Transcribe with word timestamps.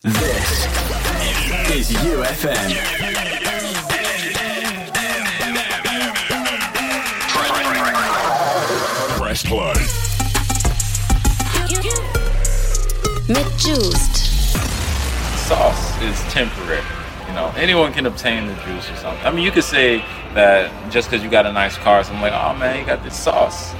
This 0.00 0.66
is 1.74 1.90
YouFM. 1.90 2.70
Press 9.18 9.42
play. 9.42 9.74
Mit 13.26 13.58
Juizzed. 13.58 14.16
sauce 15.48 16.00
is 16.02 16.20
temporary. 16.32 16.80
You 17.26 17.34
know, 17.34 17.52
anyone 17.56 17.92
can 17.92 18.06
obtain 18.06 18.46
the 18.46 18.54
juice 18.54 18.88
or 18.90 18.96
something. 18.96 19.26
I 19.26 19.32
mean, 19.32 19.44
you 19.44 19.50
could 19.50 19.64
say 19.64 19.98
that 20.34 20.70
just 20.92 21.10
because 21.10 21.24
you 21.24 21.30
got 21.30 21.44
a 21.44 21.52
nice 21.52 21.76
car, 21.76 22.04
so 22.04 22.12
I'm 22.12 22.20
like, 22.20 22.32
oh 22.32 22.56
man, 22.56 22.78
you 22.78 22.86
got 22.86 23.02
this 23.02 23.16
sauce. 23.20 23.74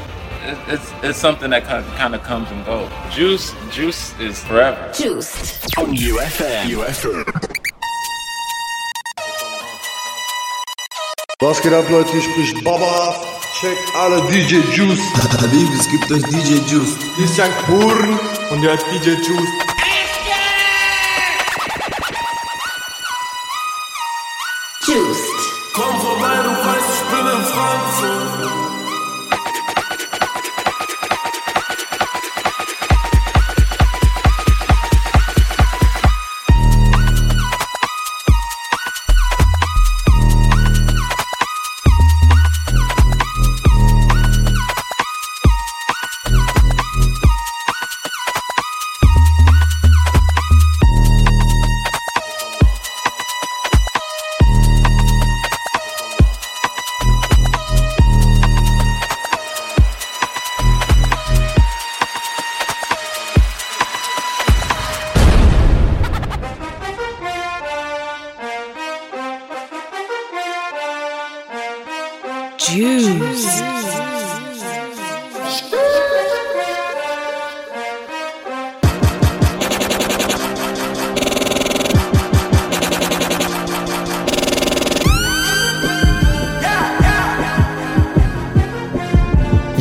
It, 0.49 0.57
it's 0.67 0.93
it's 1.03 1.19
something 1.19 1.51
that 1.51 1.65
kind 1.65 1.85
of, 1.85 1.95
kind 1.97 2.15
of 2.15 2.23
comes 2.23 2.51
and 2.51 2.65
goes. 2.65 2.89
Juice, 3.13 3.53
juice 3.71 4.19
is 4.19 4.43
forever. 4.45 4.81
Juiced. 4.95 5.77
On 5.77 5.93
UFM. 5.93 6.65
UFM. 6.73 7.25
Was 11.43 11.61
geht 11.61 11.75
ab, 11.75 11.85
Leute? 11.91 12.11
Hier 12.13 12.23
spricht 12.23 12.65
Baba. 12.65 13.15
Checkt 13.61 13.95
alle 13.95 14.23
DJ 14.33 14.65
Juice. 14.75 15.03
Habibi, 15.21 15.69
es 15.79 15.91
gibt 15.91 16.11
euch 16.13 16.23
DJ 16.23 16.55
Juice. 16.73 16.97
Hier 17.17 17.25
ist 17.27 17.37
Jan 17.37 17.51
Kurn 17.67 18.19
und 18.51 18.67
hat 18.67 18.81
DJ 18.91 19.21
Juice. 19.21 19.68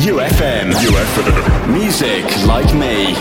YouFM. 0.08 0.72
YouFM. 0.72 1.70
Music 1.70 2.24
like 2.46 2.72
me. 2.72 3.14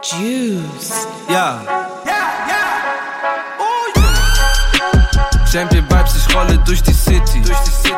Juizzed. 0.00 1.08
Ja. 1.28 1.60
Champion 5.56 5.88
Vibes, 5.88 6.16
ich 6.16 6.34
rolle 6.34 6.58
durch 6.66 6.82
die 6.82 6.92
City. 6.92 7.40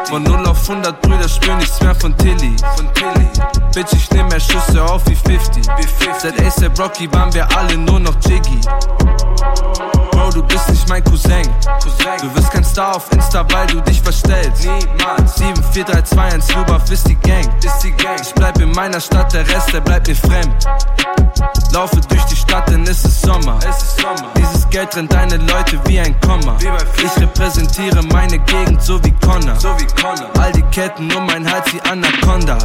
Von 0.08 0.22
0 0.22 0.46
auf 0.46 0.70
100 0.70 1.02
Brüder 1.02 1.28
spür 1.28 1.54
nichts 1.56 1.82
mehr 1.82 1.94
von 1.94 2.16
Tilly. 2.16 2.56
Bitch, 3.74 3.92
ich 3.92 4.10
nehm 4.10 4.26
mehr 4.28 4.40
Schüsse 4.40 4.82
auf 4.82 5.06
wie 5.06 5.14
50. 5.14 5.66
Seit 6.18 6.40
ASAP 6.40 6.78
Rocky 6.78 7.12
waren 7.12 7.32
wir 7.34 7.46
alle 7.54 7.76
nur 7.76 8.00
noch 8.00 8.14
Jiggy. 8.26 8.58
Bro, 10.18 10.30
du 10.30 10.42
bist 10.42 10.68
nicht 10.68 10.88
mein 10.88 11.04
Cousin. 11.04 11.42
Du 12.20 12.34
wirst 12.34 12.50
kein 12.50 12.64
Star 12.64 12.96
auf 12.96 13.10
Insta, 13.12 13.46
weil 13.52 13.66
du 13.68 13.80
dich 13.80 14.02
verstellst. 14.02 14.64
Niemals. 14.64 15.36
7, 15.36 15.54
4, 15.72 15.84
3, 15.84 16.02
2, 16.02 16.22
1, 16.22 16.54
Lubaf 16.54 16.90
ist 16.90 17.08
die 17.08 17.14
Gang. 17.14 17.48
Ich 18.24 18.34
bleib 18.34 18.60
in 18.60 18.72
meiner 18.72 19.00
Stadt, 19.00 19.32
der 19.32 19.48
Rest, 19.48 19.72
der 19.72 19.80
bleibt 19.80 20.08
mir 20.08 20.16
fremd. 20.16 20.66
Laufe 21.72 22.00
durch 22.00 22.24
die 22.24 22.36
Stadt, 22.36 22.68
denn 22.68 22.82
es 22.82 23.04
ist 23.04 23.22
Sommer. 23.22 23.60
Dieses 24.36 24.68
Geld 24.70 24.90
trennt 24.90 25.12
deine 25.12 25.36
Leute 25.36 25.78
wie 25.86 26.00
ein 26.00 26.18
Komma. 26.20 26.56
Ich 26.60 27.22
repräsentiere 27.22 28.02
meine 28.02 28.40
Gegend 28.40 28.82
so 28.82 29.02
wie 29.04 29.12
Connor. 29.12 29.56
All 30.40 30.52
die 30.52 30.62
Ketten 30.62 31.12
um 31.12 31.26
mein 31.26 31.48
Hals 31.48 31.72
wie 31.72 31.80
Anaconda. 31.88 32.58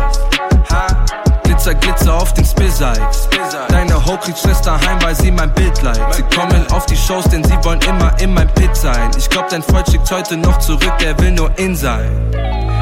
Glitzer, 1.54 1.76
Glitzer 1.76 2.16
auf 2.16 2.34
den 2.34 2.46
Spizikes. 2.46 3.30
Deine 3.70 4.04
Ho 4.08 4.18
kriegt 4.18 4.40
Stress 4.40 4.60
daheim, 4.64 5.00
weil 5.04 5.14
sie 5.14 5.32
mein 5.32 5.54
Bild 5.54 5.84
liked. 5.84 6.16
Sie 6.16 6.24
kommen 6.36 6.66
auf 6.72 6.88
die 6.88 6.98
Shows, 6.98 7.26
denn 7.26 7.44
sie 7.44 7.56
wollen 7.64 7.80
immer 7.88 8.12
in 8.20 8.34
mein 8.34 8.48
Pit 8.56 8.76
sein. 8.76 9.12
Ich 9.16 9.30
glaub, 9.30 9.50
dein 9.50 9.62
Freund 9.62 9.88
schickt 9.88 10.10
heute 10.10 10.36
noch 10.36 10.58
zurück, 10.58 10.94
der 11.00 11.18
will 11.20 11.30
nur 11.30 11.52
in 11.60 11.76
sein. 11.76 12.10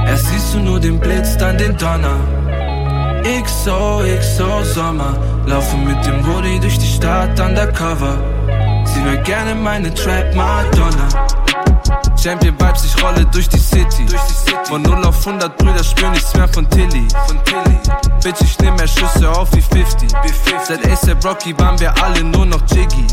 Erst 0.08 0.28
siehst 0.28 0.54
du 0.54 0.60
nur 0.60 0.80
den 0.80 0.98
Blitz, 1.02 1.36
dann 1.36 1.58
den 1.58 1.76
Donner. 1.76 2.16
XO, 3.44 4.04
XO 4.18 4.64
Sommer. 4.64 5.18
Laufe 5.48 5.76
mit 5.76 6.06
dem 6.06 6.26
Hoodie 6.26 6.60
durch 6.62 6.80
die 6.80 6.88
Stadt 6.88 7.38
undercover. 7.42 8.18
Sie 8.86 9.04
will 9.04 9.18
gerne 9.24 9.54
meine 9.54 9.94
Trap 9.94 10.34
Madonna. 10.34 11.10
Champion 12.22 12.54
Vibes, 12.60 12.86
ich 12.86 13.04
rolle 13.04 13.26
durch 13.26 13.50
die 13.50 13.58
City. 13.58 14.06
Von 14.66 14.84
0 14.84 15.06
auf 15.06 15.26
100 15.26 15.58
Brüder 15.58 15.84
spür 15.84 16.10
nichts 16.10 16.32
mehr 16.36 16.48
von 16.48 16.70
Tilly. 16.70 17.08
Bitch, 18.24 18.42
ich 18.42 18.60
nehm 18.60 18.76
mehr 18.76 18.88
Schüsse 18.88 19.28
auf 19.32 19.52
wie 19.54 19.62
50. 19.62 20.08
Seit 20.68 20.86
ASAP 20.88 21.26
Rocky 21.26 21.58
waren 21.58 21.80
wir 21.80 21.92
alle 22.04 22.24
nur 22.24 22.46
noch 22.46 22.62
Jiggy. 22.70 23.08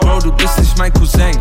Bro, 0.00 0.18
du 0.20 0.32
bist 0.32 0.58
nicht 0.58 0.76
mein 0.76 0.92
Cousin. 0.92 1.38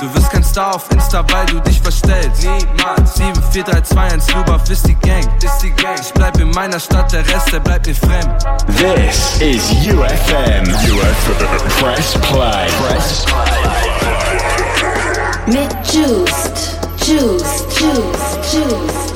Du 0.00 0.12
wirst 0.14 0.30
kein 0.30 0.42
Star 0.42 0.74
auf 0.74 0.90
Insta, 0.90 1.24
weil 1.30 1.46
du 1.46 1.60
dich 1.60 1.80
verstellst. 1.80 2.42
7, 2.42 3.42
4, 3.52 3.62
3, 3.62 3.80
2, 3.80 4.00
1, 4.00 4.34
Lubaf 4.34 4.68
ist 4.68 4.88
die 4.88 4.96
Gang. 4.96 5.24
Ich 6.00 6.12
bleib 6.14 6.36
in 6.40 6.50
meiner 6.50 6.80
Stadt, 6.80 7.12
der 7.12 7.24
Rest, 7.28 7.52
der 7.52 7.60
bleibt 7.60 7.86
mir 7.86 7.94
fremd. 7.94 8.44
This 8.76 9.40
is 9.40 9.70
UFM. 9.86 10.64
UFM. 10.90 11.68
Press 11.78 12.14
play. 12.22 12.66
Press 12.88 13.24
Mit 15.46 15.70
Juizzed. 15.84 16.56
Juizzed. 17.04 17.68
Juizzed. 17.76 18.42
Juizzed. 18.50 19.14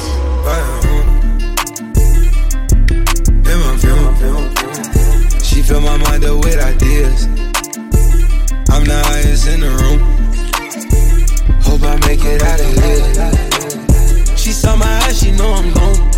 In 3.44 3.58
my 3.64 3.76
film. 4.20 4.44
She 5.42 5.62
fill 5.62 5.80
my 5.80 5.96
mind 5.96 6.24
up 6.26 6.44
with 6.44 6.58
ideas. 6.60 7.24
I'm 8.68 8.84
the 8.84 9.00
highest 9.06 9.48
in 9.48 9.60
the 9.60 9.70
room. 9.80 10.00
Hope 11.62 11.82
I 11.82 11.96
make 12.06 12.20
it 12.22 12.42
out 12.42 12.60
of 12.60 12.74
here. 12.76 14.36
She 14.36 14.52
saw 14.52 14.76
my 14.76 14.84
eyes, 14.84 15.18
she 15.18 15.30
know 15.32 15.50
I'm 15.50 15.72
gone. 15.72 16.10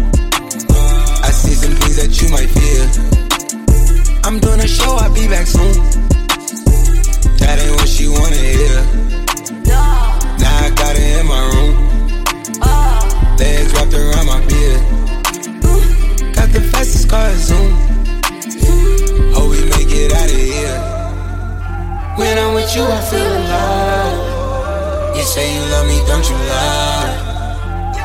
I 1.22 1.30
see 1.30 1.54
some 1.54 1.74
things 1.76 1.96
that 2.02 2.20
you 2.20 2.28
might 2.30 2.50
fear. 2.50 2.82
I'm 4.24 4.40
doing 4.40 4.58
a 4.58 4.66
show, 4.66 4.96
I'll 4.96 5.14
be 5.14 5.28
back 5.28 5.46
soon. 5.46 5.74
That 7.38 7.60
ain't 7.60 7.76
what 7.76 7.88
she 7.88 8.08
wanna 8.08 8.34
hear. 8.34 9.09
Legs 13.40 13.72
wrapped 13.72 13.94
around 13.94 14.26
my 14.26 14.40
beard. 14.46 14.82
Got 16.36 16.48
the 16.52 16.60
fastest 16.70 17.08
car 17.08 17.32
zoom. 17.36 17.72
Hope 19.32 19.48
we 19.48 19.64
make 19.64 19.88
it 19.88 20.12
out 20.12 20.28
of 20.28 20.44
here. 20.52 20.78
When 22.18 22.36
I'm 22.36 22.52
with 22.52 22.68
you, 22.76 22.84
I 22.84 23.00
feel 23.08 23.32
alive. 23.40 25.16
You 25.16 25.22
say 25.22 25.54
you 25.56 25.62
love 25.72 25.86
me, 25.88 25.98
don't 26.06 26.26
you 26.28 26.36
lie? 26.52 27.16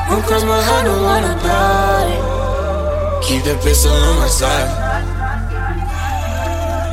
Don't 0.08 0.24
cross 0.24 0.44
my 0.44 0.62
heart, 0.68 0.86
don't 0.86 1.02
wanna 1.02 1.34
die. 1.44 2.16
Keep 3.20 3.44
the 3.44 3.56
pistol 3.62 3.92
on 3.92 4.16
my 4.16 4.28
side. 4.28 4.70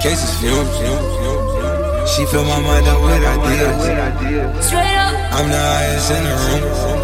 Cases 0.04 0.36
fumes. 0.42 0.76
She 2.12 2.26
fill 2.26 2.44
my 2.44 2.60
mind 2.60 2.88
up 2.88 3.00
with 3.02 3.24
ideas. 3.24 4.66
Straight 4.68 4.98
up, 5.00 5.14
I'm 5.32 5.48
the 5.50 5.58
highest 5.58 6.12
in 6.12 6.24
the 6.26 6.36
room. 6.44 7.03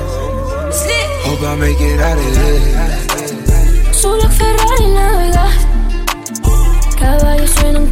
Hope 1.29 1.43
I 1.43 1.55
make 1.57 1.79
it 1.79 1.99
out 1.99 2.17
of 2.17 2.23
here. 2.37 3.93
Solo 3.93 4.27
Ferrari 4.37 4.87
navegar. 4.97 5.53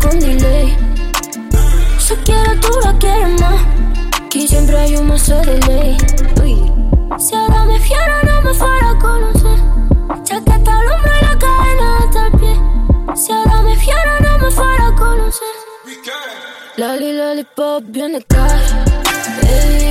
con 0.01 0.19
delay. 0.19 0.75
Si 1.99 2.15
quieres 2.25 2.59
tú 2.61 2.71
la 2.83 2.97
quieres 2.97 3.39
más. 3.39 3.61
Aquí 4.25 4.47
siempre 4.47 4.75
hay 4.75 4.95
un 4.95 5.07
mazo 5.07 5.39
de 5.41 5.59
ley. 5.67 5.97
Uy. 6.41 6.55
Si 7.19 7.35
ahora 7.35 7.65
me 7.65 7.79
fiera, 7.79 8.23
no 8.23 8.41
me 8.41 8.53
fuera 8.55 8.89
a 8.89 8.97
conocer. 8.97 9.59
Chaqueta 10.23 10.71
al 10.79 10.87
hombro 10.91 11.11
y 11.19 11.25
la 11.27 11.37
cadena 11.43 11.97
hasta 11.99 12.27
el 12.27 12.31
pie. 12.39 12.55
Si 13.15 13.31
ahora 13.31 13.61
me 13.61 13.75
fiera, 13.75 14.19
no 14.19 14.37
me 14.39 14.49
fuera 14.49 14.87
a 14.87 14.95
conocer. 14.95 15.55
Loli, 16.77 17.13
lollipop, 17.13 17.83
viene 17.85 18.19
cash. 18.23 18.71
Baby, 19.43 19.86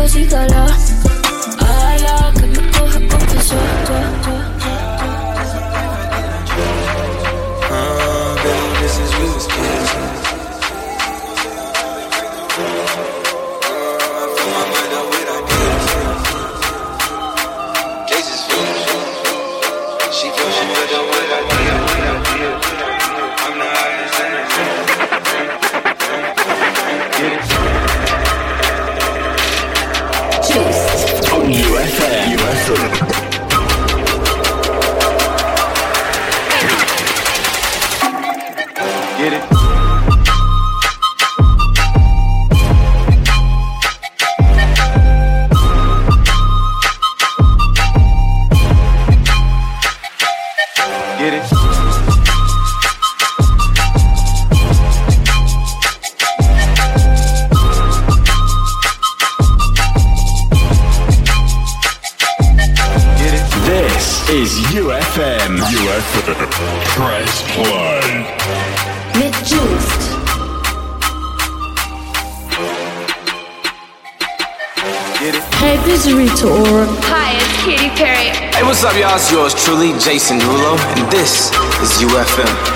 bam, 0.00 0.08
dame 0.08 0.08
cosígala. 0.08 0.66
Ala, 1.60 2.32
que 2.32 2.46
me. 2.46 2.58
Uh, 2.58 3.89
Jason 80.10 80.40
Derulo, 80.40 80.76
and 80.76 81.12
this 81.12 81.52
is 81.80 82.02
YouFM. 82.02 82.69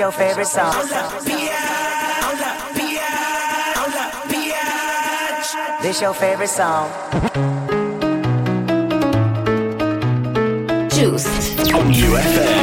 Your 0.00 0.10
favorite 0.12 0.46
song. 0.46 0.72
This 5.82 6.00
your 6.00 6.14
favorite 6.14 6.48
song. 6.48 6.90
Juizzed. 10.88 11.74
On 11.74 11.92
YouFM. 11.92 11.92
YouFM. 11.92 12.59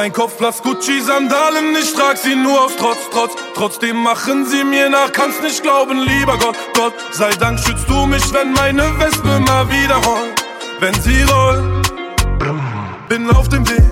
Mein 0.00 0.12
Kopf 0.12 0.38
blass 0.38 0.62
Gucci-Sandalen, 0.62 1.74
ich 1.82 1.92
trag 1.92 2.16
sie 2.18 2.36
nur 2.36 2.66
aus 2.66 2.70
Trotz, 2.78 2.98
Trotz. 3.10 3.32
Trotzdem 3.56 3.96
machen 3.96 4.46
sie 4.46 4.62
mir 4.62 4.88
nach, 4.88 5.10
kannst 5.12 5.42
nicht 5.42 5.60
glauben, 5.60 5.98
lieber 5.98 6.38
Gott, 6.38 6.54
Gott. 6.72 6.94
Sei 7.10 7.30
Dank 7.30 7.58
schützt 7.58 7.88
du 7.88 8.06
mich, 8.06 8.22
wenn 8.32 8.52
meine 8.52 8.96
Wespe 9.00 9.40
mal 9.40 9.68
wieder 9.68 9.96
rollt. 9.96 10.44
Wenn 10.78 10.94
sie 11.02 11.22
rollt, 11.22 11.90
bin 13.08 13.28
auf 13.32 13.48
dem 13.48 13.68
Weg. 13.68 13.82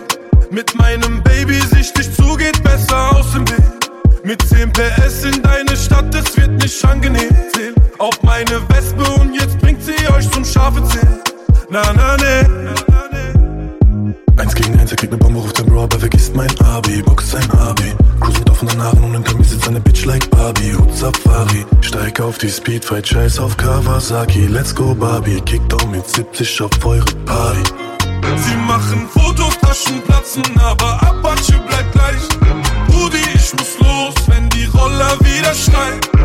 Mit 0.53 0.77
meinem 0.77 1.25
Baby 1.25 1.61
sichtig 1.75 2.15
zu, 2.15 2.37
geht 2.37 2.63
besser 2.63 3.11
aus 3.11 3.33
dem 3.33 3.49
Weg. 3.49 3.91
Mit 4.23 4.41
10 4.43 4.73
PS 4.73 5.25
in 5.25 5.43
deine 5.43 5.77
Stadt, 5.77 6.15
es 6.15 6.37
wird 6.37 6.53
nicht 6.53 6.85
angenehm. 6.85 7.35
Zähl 7.53 7.75
auf 7.99 8.23
meine 8.23 8.63
Wespe 8.69 9.03
und 9.21 9.35
jetzt 9.35 9.59
bringt 9.59 9.83
sie 9.83 9.97
euch 10.15 10.31
zum 10.31 10.45
scharfe 10.45 10.85
Zähl. 10.85 11.21
Na, 11.69 11.83
na, 11.97 12.17
ne. 12.17 12.75
Eins 14.37 14.55
gegen 14.55 14.79
eins, 14.79 14.91
er 14.93 14.97
kriegt 14.99 15.13
ne 15.13 15.19
Bombe, 15.19 15.41
ruft 15.41 15.66
vergisst 16.07 16.37
mein 16.37 16.61
Abi. 16.61 17.03
Box 17.03 17.33
sein 17.33 17.51
Abi. 17.53 17.93
Cruise 18.21 18.39
mit 18.39 18.51
offenen 18.51 18.81
Haaren 18.81 19.17
und 19.17 19.39
mir 19.39 19.45
sitzt 19.45 19.67
eine 19.67 19.81
Bitch 19.81 20.05
like 20.05 20.31
Barbie. 20.31 20.73
Hut 20.79 20.95
Safari. 20.95 21.67
Steig 21.81 22.21
auf 22.21 22.39
die 22.39 22.49
Speedfight, 22.49 23.09
scheiß 23.09 23.41
auf 23.41 23.57
Kawasaki. 23.57 24.47
Let's 24.47 24.73
go 24.73 24.95
Barbie. 24.95 25.41
Kickdown 25.41 25.91
mit 25.91 26.07
70 26.07 26.63
auf 26.63 26.85
eure 26.85 27.05
Party. 27.25 27.63
Sie 28.37 28.57
machen 28.57 29.09
Fotos, 29.13 29.59
Taschen 29.59 30.01
platzen, 30.03 30.45
aber 30.61 30.93
Apache 31.03 31.59
bleibt 31.69 31.93
gleich. 31.93 32.29
Brudi, 32.89 33.25
ich 33.35 33.53
muss 33.55 33.79
los, 33.81 34.15
wenn 34.29 34.49
die 34.51 34.67
Roller 34.67 35.19
wieder 35.21 35.55
schreien. 35.55 36.16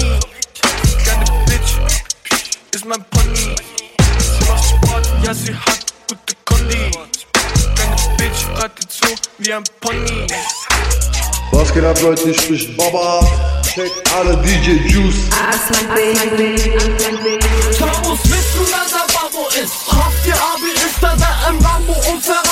So 0.00 1.10
wie 1.20 1.50
Bitch, 1.50 1.78
ist 2.74 2.84
mein 2.84 3.04
Pony. 3.10 3.54
Sie 4.18 4.44
macht 4.48 4.64
Sport, 4.64 5.08
ja 5.24 5.34
sie 5.34 5.54
hat 5.54 5.86
gute 6.08 6.34
Kondi. 6.44 6.90
Keine 7.74 7.96
Bitch, 8.16 8.46
gerade 8.54 8.88
zu 8.88 9.06
wie 9.38 9.52
ein 9.52 9.64
Pony. 9.80 10.26
Was 11.52 11.72
geht 11.72 11.84
ab, 11.84 12.00
Leute? 12.02 12.30
Ich 12.30 12.40
spricht 12.40 12.76
Baba. 12.76 13.20
Check 13.74 13.90
alle 14.16 14.36
DJ 14.38 14.72
Juice. 14.88 15.28
Chabos 17.78 18.18
wissen, 18.24 18.66
wer 18.70 18.86
der 18.90 19.06
Babo 19.14 19.48
ist. 19.62 19.74
Habt 19.88 20.26
ihr 20.26 20.34
Abi, 20.34 20.72
ist 20.74 21.00
da 21.00 21.14
der 21.16 21.50
im 21.50 21.60
Lambo 21.60 21.94
und 22.10 22.22
Ferrari 22.22 22.43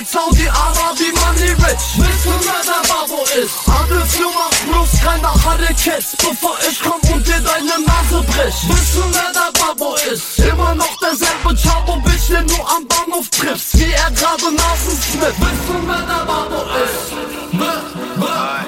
jetzt 0.00 0.16
Araber, 0.16 0.94
die 0.98 1.12
Money 1.12 1.52
rich 1.52 1.84
Willst 1.96 2.24
du 2.24 2.30
Mörder, 2.30 2.82
Babo 2.88 3.22
ist. 3.42 3.68
Adelsjung 3.68 4.32
macht 4.34 4.70
bloß 4.70 5.00
keine 5.02 5.30
Harre 5.44 5.74
Kids 5.74 6.16
Bevor 6.18 6.56
ich 6.68 6.80
komm 6.80 7.00
und 7.12 7.26
dir 7.26 7.40
deine 7.40 7.84
Nase 7.84 8.22
brech 8.26 8.54
Willst 8.68 8.94
du 8.94 9.00
Mörder, 9.00 9.50
Babo 9.58 9.94
ist. 10.12 10.38
Immer 10.38 10.74
noch 10.74 10.96
derselbe 10.98 11.54
Chabo, 11.56 11.96
Bitch, 12.00 12.28
den 12.28 12.46
du 12.46 12.54
am 12.54 12.86
Bahnhof 12.86 13.28
triffst. 13.30 13.78
Wie 13.78 13.92
er 13.92 14.10
gerade 14.10 14.54
Nasen 14.54 14.96
snifft 15.02 15.40
Willst 15.40 15.68
du 15.68 15.86
Mörder, 15.86 16.24
Babo 16.26 16.62
ist. 16.84 17.12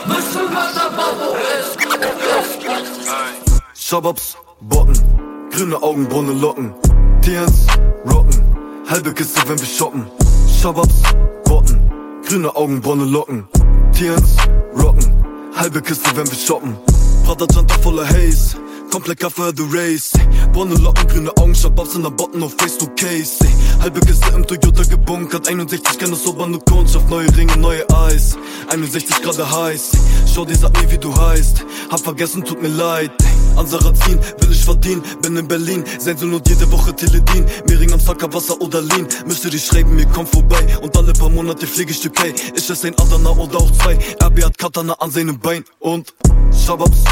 Willst 0.06 0.34
du 0.34 0.48
Mörder, 0.48 0.90
Babo 0.96 1.36
ist. 1.58 1.78
Shababs, 3.74 4.36
Botten 4.60 5.48
Grüne 5.50 5.82
Augen, 5.82 6.08
braune 6.08 6.32
Locken 6.32 6.74
Tiers, 7.22 7.66
rocken 8.06 8.40
Halbe 8.88 9.14
Kiste, 9.14 9.40
wenn 9.46 9.58
wir 9.58 9.66
shoppen. 9.66 10.10
Shababs, 10.60 11.02
Botten, 11.46 11.80
grüne 12.22 12.54
Augen, 12.54 12.82
braune 12.82 13.06
Locken, 13.06 13.48
TNs, 13.92 14.36
Rocken, 14.76 15.10
halbe 15.56 15.80
Kiste, 15.80 16.14
wenn 16.14 16.30
wir 16.30 16.36
shoppen. 16.36 16.76
Prada 17.24 17.46
Janta 17.50 17.78
voller 17.78 18.06
Haze, 18.06 18.58
komplett 18.90 19.20
Kaffee 19.20 19.52
the 19.56 19.64
Race. 19.70 20.10
Braune 20.52 20.74
Locken, 20.74 21.06
grüne 21.06 21.30
Augen, 21.36 21.54
Shababs 21.54 21.94
in 21.94 22.02
der 22.02 22.10
Botten 22.10 22.42
auf 22.42 22.54
Face 22.58 22.76
to 22.76 22.86
Case. 22.96 23.44
Halbe 23.80 24.00
Kiste 24.00 24.28
im 24.34 24.46
Toyota 24.46 24.82
gebunkert, 24.82 25.48
61 25.48 25.98
keine 25.98 26.16
Sober, 26.16 26.46
nur 26.46 26.62
Kundschaft, 26.64 27.08
neue 27.08 27.28
Ringe, 27.36 27.56
neue 27.56 27.88
Eis. 27.90 28.36
61 28.68 29.22
Grad 29.22 29.38
heiß, 29.38 29.92
schau 30.34 30.44
dir, 30.44 30.56
sag 30.56 30.72
mir, 30.80 30.90
wie 30.90 30.98
du 30.98 31.14
heißt. 31.14 31.64
Hab 31.90 32.00
vergessen, 32.00 32.44
tut 32.44 32.60
mir 32.60 32.68
leid. 32.68 33.12
Ansarazin, 33.56 34.18
will 34.38 34.50
ich 34.50 34.64
verdienen, 34.64 35.02
bin 35.22 35.36
in 35.36 35.46
Berlin. 35.46 35.84
Sensel 35.98 36.32
und 36.34 36.48
jede 36.48 36.70
Woche 36.72 36.94
Teledin. 36.94 37.46
Mehring 37.68 37.92
am 37.92 38.00
Sacker, 38.00 38.32
Wasser 38.32 38.60
oder 38.60 38.80
Lean. 38.80 39.06
Müsste 39.26 39.50
die 39.50 39.58
schreiben, 39.58 39.94
mir 39.94 40.06
komm 40.06 40.26
vorbei. 40.26 40.78
Und 40.82 40.96
alle 40.96 41.12
paar 41.12 41.30
Monate 41.30 41.66
fliege 41.66 41.92
ich 41.92 42.00
Türkei. 42.00 42.34
Ich 42.54 42.68
esse 42.68 42.88
ein 42.88 42.98
Adana 42.98 43.30
oder 43.30 43.58
auch 43.58 43.70
zwei. 43.72 43.98
RB 44.22 44.44
hat 44.44 44.58
Katana 44.58 44.94
an 44.94 45.10
seinem 45.10 45.38
Bein. 45.38 45.64
Und 45.78 46.12
Shababs. 46.52 47.04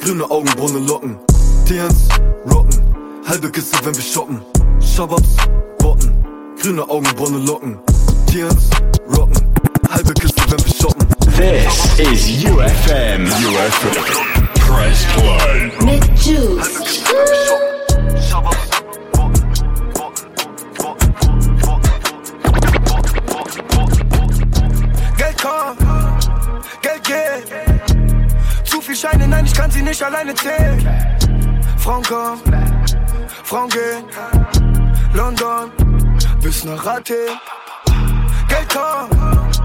Grüne 0.00 0.30
Augen, 0.30 0.48
braune 0.56 0.78
Locken. 0.78 1.18
TNs, 1.66 2.08
Rocken. 2.50 2.80
Halbe 3.26 3.50
Kiste, 3.50 3.76
wenn 3.84 3.94
wir 3.94 4.02
shoppen. 4.02 4.40
Shababs, 4.80 5.36
Botten. 5.78 6.12
Grüne 6.60 6.88
Augen, 6.88 7.08
braune 7.16 7.38
Locken. 7.38 7.78
TNs, 8.26 8.70
Rocken. 9.16 9.46
Halbe 9.90 10.14
Kiste, 10.14 10.42
wenn 10.48 10.64
wir 10.64 10.72
shoppen. 10.72 11.06
This 11.36 11.98
is 11.98 12.44
UFM. 12.44 13.26
UFM. 13.26 14.48
Press 14.54 15.04
play. 15.14 15.70
Mit 15.84 16.04
Juice. 16.18 17.77
Ich 29.98 30.04
alleine 30.04 30.32
kommen, 32.04 32.40
Frauen 33.42 33.68
gehen. 33.68 34.04
London 35.12 35.72
bis 36.40 36.64
nach 36.64 36.86
Athen. 36.86 37.16
Geld 38.48 38.68
kommt, 38.72 39.60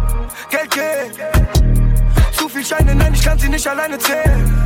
Geld 0.50 0.72
geht. 0.72 2.36
Zu 2.36 2.50
viel 2.50 2.66
Scheine, 2.66 2.96
nein, 2.96 3.14
ich 3.14 3.24
kann 3.24 3.38
sie 3.38 3.50
nicht 3.50 3.68
alleine 3.68 3.98
zählen. 4.00 4.66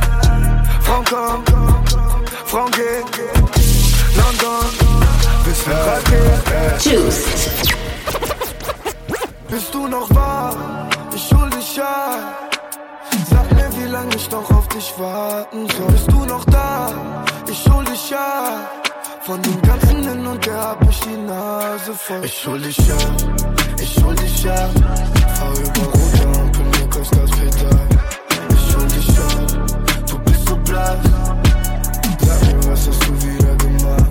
Frauen 0.80 1.04
gehen. 2.70 3.04
London 4.16 4.64
bis 5.44 5.66
nach 5.66 5.86
Athen. 5.96 6.80
Juiced. 6.80 7.74
Bist 9.50 9.74
du 9.74 9.86
noch 9.86 10.08
wahr? 10.14 10.88
Ich 11.14 11.30
hol 11.34 11.50
dich 11.50 11.76
ja. 11.76 12.47
Lange 13.98 14.14
ich 14.14 14.30
noch 14.30 14.48
auf 14.52 14.68
dich 14.68 14.94
warten 14.96 15.66
soll. 15.76 15.90
Bist 15.90 16.12
du 16.12 16.24
noch 16.24 16.44
da? 16.44 16.88
Ich 17.50 17.68
hol 17.68 17.84
dich 17.84 18.10
ja. 18.10 18.70
Von 19.22 19.42
dem 19.42 19.60
ganzen 19.60 20.08
Hin 20.08 20.24
und 20.24 20.46
Her 20.46 20.68
hab 20.68 20.88
ich 20.88 21.00
die 21.00 21.16
Nase 21.16 21.92
voll. 21.94 22.24
Ich 22.24 22.46
hol 22.46 22.60
dich 22.60 22.78
ja, 22.78 22.96
ich 23.82 24.04
hol 24.04 24.14
dich 24.14 24.44
ja. 24.44 24.54
Fahr 25.34 25.52
über 25.52 25.86
rote 25.96 26.38
Ampeln, 26.38 26.70
mir 26.70 26.88
kostet 26.88 27.24
das 27.24 27.30
Pedal. 27.38 27.88
Ich 28.50 28.76
hol 28.76 28.86
dich 28.86 29.08
ja, 29.18 29.28
du 30.08 30.18
bist 30.20 30.48
so 30.48 30.56
blass. 30.58 30.98
Sag 32.20 32.42
mir, 32.46 32.70
was 32.70 32.88
hast 32.88 33.02
du 33.02 33.12
wieder 33.26 33.56
gemacht? 33.56 34.10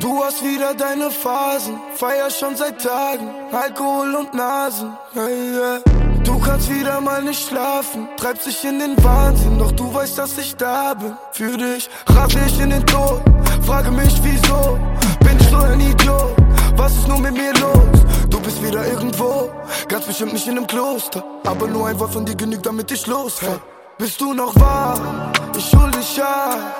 Du 0.00 0.24
hast 0.24 0.42
wieder 0.42 0.74
deine 0.74 1.12
Phasen, 1.12 1.78
feier 1.94 2.28
schon 2.30 2.56
seit 2.56 2.82
Tagen, 2.82 3.30
Alkohol 3.52 4.16
und 4.16 4.34
Nasen. 4.34 4.96
Hey, 5.14 5.52
yeah. 5.54 5.95
Du 6.26 6.40
kannst 6.40 6.68
wieder 6.68 7.00
mal 7.00 7.22
nicht 7.22 7.48
schlafen, 7.48 8.08
treibst 8.16 8.46
dich 8.46 8.64
in 8.64 8.80
den 8.80 9.02
Wahnsinn, 9.04 9.58
doch 9.60 9.70
du 9.70 9.94
weißt, 9.94 10.18
dass 10.18 10.36
ich 10.38 10.56
da 10.56 10.94
bin. 10.94 11.12
Für 11.30 11.56
dich 11.56 11.88
rate 12.08 12.40
ich 12.44 12.60
in 12.60 12.70
den 12.70 12.84
Tod, 12.84 13.22
frage 13.64 13.92
mich 13.92 14.12
wieso, 14.24 14.76
bin 15.20 15.38
ich 15.38 15.48
so 15.48 15.56
ein 15.56 15.80
Idiot? 15.80 16.34
Was 16.74 16.92
ist 16.92 17.06
nun 17.06 17.22
mit 17.22 17.32
mir 17.32 17.52
los? 17.54 18.00
Du 18.28 18.40
bist 18.40 18.60
wieder 18.60 18.84
irgendwo, 18.86 19.50
ganz 19.86 20.04
bestimmt 20.04 20.32
nicht 20.32 20.48
in 20.48 20.58
einem 20.58 20.66
Kloster, 20.66 21.22
aber 21.44 21.68
nur 21.68 21.86
ein 21.86 21.98
Wort 22.00 22.12
von 22.12 22.26
dir 22.26 22.34
genügt, 22.34 22.66
damit 22.66 22.90
ich 22.90 23.06
losfahr. 23.06 23.60
Bist 23.96 24.20
du 24.20 24.34
noch 24.34 24.54
wahr? 24.56 25.32
Ich 25.56 25.74
hol 25.76 25.90
dich 25.92 26.16
ja. 26.16 26.74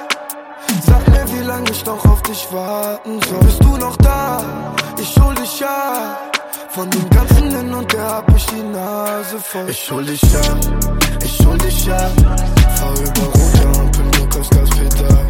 Sag 0.84 1.08
mir, 1.08 1.24
wie 1.32 1.44
lange 1.44 1.70
ich 1.70 1.86
noch 1.86 2.04
auf 2.04 2.20
dich 2.22 2.46
warten 2.50 3.20
soll. 3.22 3.38
Bist 3.38 3.62
du 3.62 3.76
noch 3.76 3.96
da? 3.98 4.44
Ich 4.98 5.16
hol 5.20 5.34
dich 5.36 5.60
ja. 5.60 6.25
Von 6.76 6.90
dem 6.90 7.08
ganzen 7.08 7.56
Hin 7.56 7.72
und 7.72 7.94
Her 7.94 8.16
hab 8.16 8.36
ich 8.36 8.46
die 8.48 8.62
Nase 8.62 9.38
voll. 9.38 9.70
Ich 9.70 9.90
hol 9.90 10.04
dich 10.04 10.20
ja, 10.20 10.40
ich 11.24 11.46
hol 11.46 11.56
dich 11.56 11.86
ja. 11.86 11.96
Fahr 11.96 12.92
über 12.92 13.26
rote 13.32 13.80
Ampeln, 13.80 14.10
mir 14.10 14.28
kostet 14.28 14.60
das 14.60 14.70
Pedal. 14.70 15.26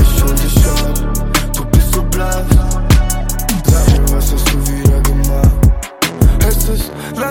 Ich 0.00 0.22
hol 0.22 0.34
dich 0.36 0.54
ja, 0.54 0.76
du 1.56 1.64
bist 1.72 1.92
so 1.92 2.02
blass. 2.04 2.46
Sag 3.64 3.98
mir, 3.98 4.12
was 4.12 4.32
hast 4.32 4.52
du 4.52 4.58
wieder 4.68 5.00
gemacht? 5.00 5.66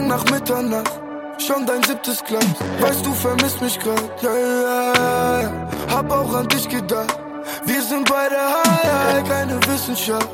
nach 0.05 0.25
Mitternacht. 0.31 0.99
Schon 1.37 1.65
dein 1.65 1.81
siebtes 1.83 2.23
Glas. 2.25 2.45
Weißt 2.81 3.05
du, 3.05 3.13
vermisst 3.13 3.61
mich 3.61 3.79
grad. 3.79 4.21
Ja, 4.21 4.35
ja, 4.35 5.41
ja. 5.41 5.69
Hab 5.89 6.11
auch 6.11 6.33
an 6.33 6.47
dich 6.49 6.67
gedacht. 6.67 7.17
Wir 7.65 7.81
sind 7.81 8.09
beide 8.09 8.35
high, 8.35 9.23
keine 9.29 9.55
Wissenschaft. 9.67 10.29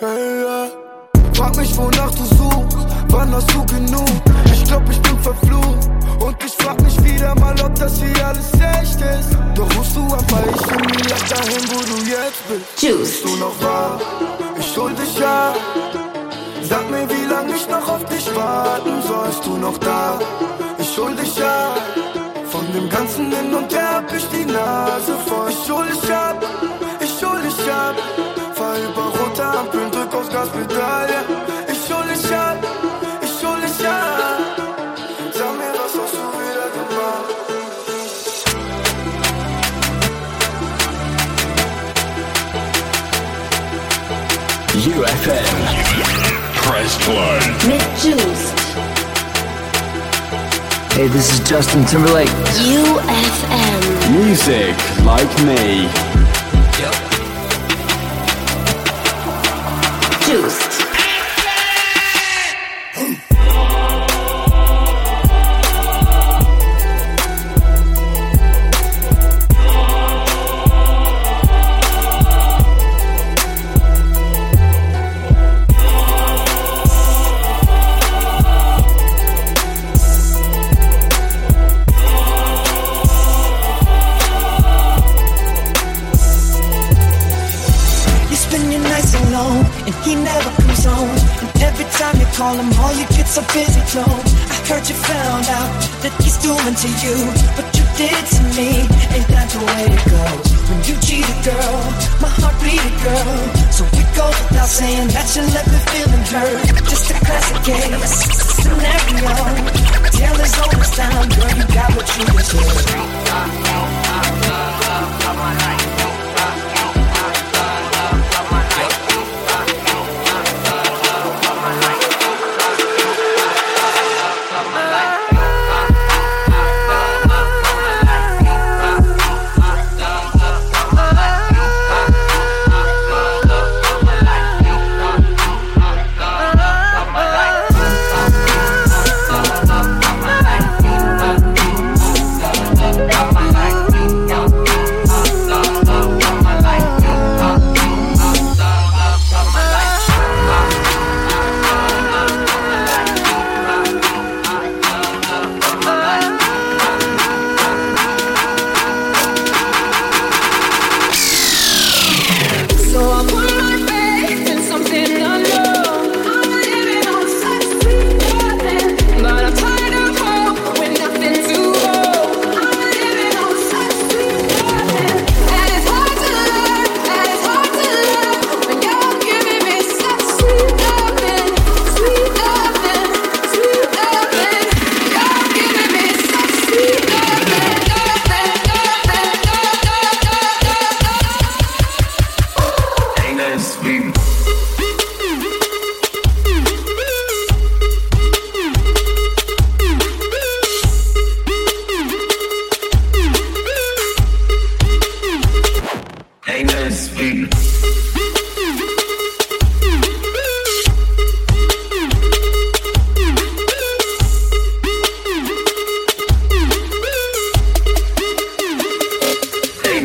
Ja, 0.00 0.08
ja. 0.08 0.83
Frag 1.34 1.56
mich, 1.56 1.76
wonach 1.76 2.10
du 2.12 2.24
suchst. 2.24 2.78
Wann 3.08 3.34
hast 3.34 3.52
du 3.52 3.64
genug? 3.66 4.08
Ich 4.52 4.64
glaub, 4.64 4.88
ich 4.88 5.00
bin 5.02 5.18
verflucht. 5.18 5.90
Und 6.20 6.36
ich 6.44 6.52
frag 6.52 6.80
mich 6.82 7.02
wieder 7.02 7.34
mal, 7.34 7.54
ob 7.62 7.74
das 7.74 8.00
hier 8.00 8.26
alles 8.26 8.52
echt 8.52 9.00
ist. 9.00 9.36
Doch 9.54 9.68
rufst 9.76 9.96
du 9.96 10.02
an, 10.02 10.24
weil 10.30 10.44
ich 10.54 10.66
in 10.72 10.86
mir 10.86 11.14
dahin, 11.28 11.68
wo 11.70 11.80
du 11.80 11.96
jetzt 12.08 12.48
bist. 12.48 12.82
Juice. 12.82 12.98
Bist 12.98 13.24
du 13.24 13.36
noch 13.36 13.62
wahr? 13.62 14.00
Ich 14.58 14.76
hol 14.76 14.92
dich 14.92 15.24
ab. 15.24 15.56
Sag 16.62 16.90
mir, 16.90 17.08
wie 17.10 17.26
lange 17.26 17.54
ich 17.54 17.68
noch 17.68 17.88
auf 17.88 18.04
dich 18.06 18.34
warten 18.34 19.02
soll. 19.02 19.26
Bist 19.26 19.44
du 19.44 19.56
noch 19.56 19.78
da? 19.78 20.18
Ich 20.78 20.98
hol 20.98 21.14
dich 21.14 21.42
ab. 21.42 21.80
Von 22.48 22.72
dem 22.72 22.88
ganzen 22.88 23.32
Hin 23.32 23.52
und 23.52 23.72
Her 23.74 23.96
hab 23.96 24.14
ich 24.14 24.26
die 24.28 24.44
Nase 24.44 25.16
voll. 25.26 25.50
Ich 25.50 25.70
hol 25.70 25.84
dich 25.86 26.12
ab. 26.14 26.42
Drück 30.44 30.70
aufs 30.70 30.76
Gaspedal. 30.76 31.08
ja. 31.08 31.22
Ich 31.72 31.94
hol 31.94 32.04
dich 32.06 32.34
ab. 32.34 32.58
Ich 33.22 33.46
hol 33.46 33.60
dich 33.60 33.86
ab. 33.86 34.40
Sag 35.32 35.52
mir, 35.56 35.72
was 35.72 35.92
hast 36.00 36.14
du 36.14 36.24
wieder 36.38 36.68
gemacht? 36.74 37.30
YouFM. 44.84 45.58
Press 46.56 46.94
play. 46.98 47.40
Mit 47.66 47.84
Juice. 48.02 48.46
Hey, 50.94 51.08
this 51.08 51.32
is 51.32 51.40
Justin 51.48 51.84
Timberlake. 51.86 52.30
YouFM. 52.60 53.82
Music 54.12 54.74
like 55.04 55.42
me. 55.44 55.88
All 93.36 93.42
a 93.42 93.52
busy 93.52 93.80
tone. 93.90 94.22
I 94.50 94.56
heard 94.68 94.88
you 94.88 94.94
found 94.94 95.46
out 95.48 95.70
that 96.02 96.12
he's 96.22 96.36
doing 96.38 96.74
to 96.74 96.88
you 97.02 97.16
what 97.56 97.68
you 97.74 97.84
did 97.98 98.22
to 98.34 98.42
me. 98.54 98.86
Ain't 99.14 99.28
that 99.28 99.48
the 99.50 99.60
way 99.64 99.90
it 99.90 100.04
goes? 100.06 100.46
When 100.68 100.78
you 100.86 100.94
cheated, 101.02 101.38
girl, 101.42 101.74
my 102.22 102.30
heart 102.30 102.54
bleeded, 102.60 102.96
girl. 103.02 103.34
So 103.72 103.82
it 103.90 104.08
goes 104.14 104.36
without 104.46 104.70
saying 104.70 105.08
that 105.08 105.26
you 105.34 105.42
left 105.50 105.68
me 105.70 105.80
feeling 105.90 106.24
hurt. 106.30 106.86
Just 106.88 107.10
a 107.10 107.14
classic 107.14 107.60
case 107.64 108.44
scenario. 108.62 109.34
Tale 110.14 110.40
is 110.40 110.54
always 110.58 110.90
down, 110.96 111.28
girl. 111.34 111.52
You 111.58 111.66
got 111.74 111.90
what 111.96 112.06
you 112.18 112.24
deserve. 112.38 114.03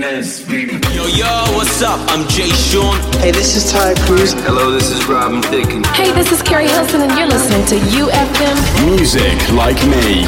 Ain't 0.10 0.17
nothing 0.17 0.32
sweet. 0.32 0.72
Yo, 0.95 1.06
yo, 1.06 1.43
what's 1.56 1.82
up? 1.84 2.00
I'm 2.10 2.28
Jay 2.28 2.50
Sean. 2.50 2.98
Hey, 3.22 3.32
this 3.32 3.56
is 3.56 3.72
Taio 3.72 3.95
Cruz. 4.08 4.34
Hello, 4.34 4.72
this 4.72 4.89
is 4.89 5.06
Robin 5.06 5.41
Thicke. 5.43 5.86
Hey, 5.93 6.12
this 6.13 6.32
is 6.32 6.41
Keri 6.41 6.67
Hilson, 6.67 7.02
and 7.02 7.12
you're 7.17 7.28
listening 7.28 7.63
to 7.67 7.76
YouFM 7.93 8.86
Music 8.89 9.38
like 9.54 9.78
me. 9.86 10.26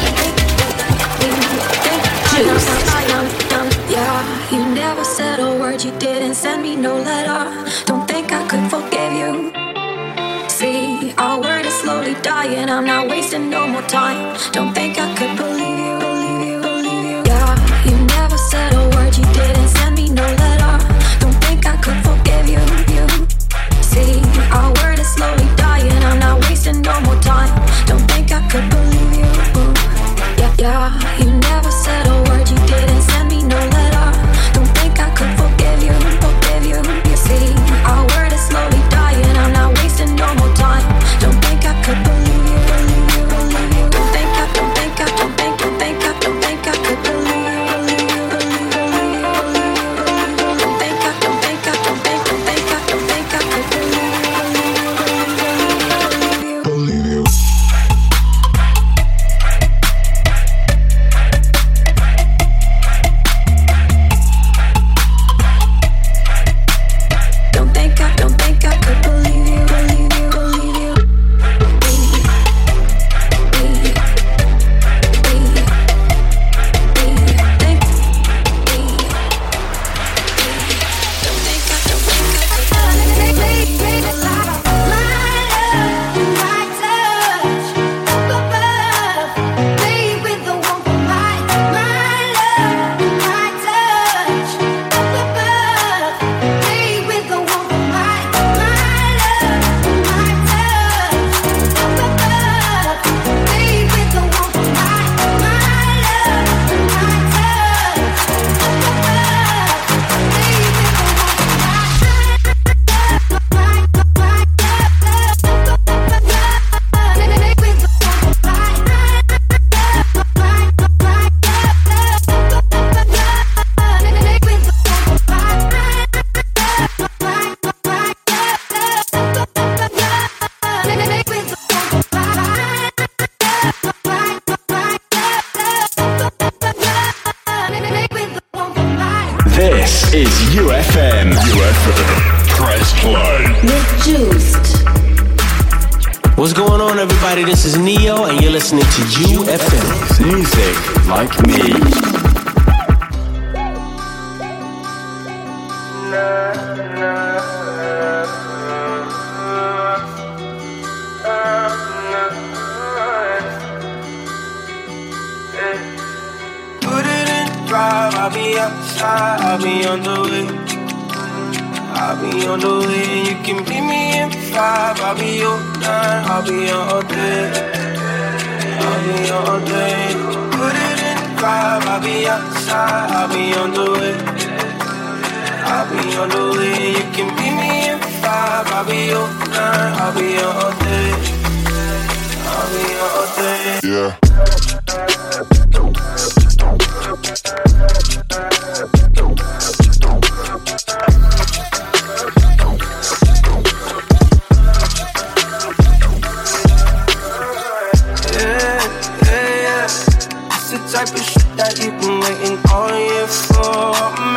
Juizzed. 2.30 2.68
Yeah, 3.90 4.50
you 4.52 4.72
never 4.72 5.04
said 5.04 5.40
a 5.40 5.58
word, 5.58 5.82
you 5.82 5.90
didn't 5.98 6.34
send 6.34 6.62
me 6.62 6.76
no 6.76 6.94
letter. 6.96 7.50
Don't 7.84 8.06
think 8.06 8.32
I 8.32 8.46
could 8.46 8.70
forgive 8.70 9.12
you. 9.12 9.52
See, 10.48 11.12
our 11.18 11.40
word 11.40 11.66
is 11.66 11.74
slowly 11.74 12.14
dying, 12.22 12.70
I'm 12.70 12.86
not 12.86 13.08
wasting 13.08 13.50
no 13.50 13.66
more 13.66 13.82
time. 13.82 14.38
Don't 14.52 14.71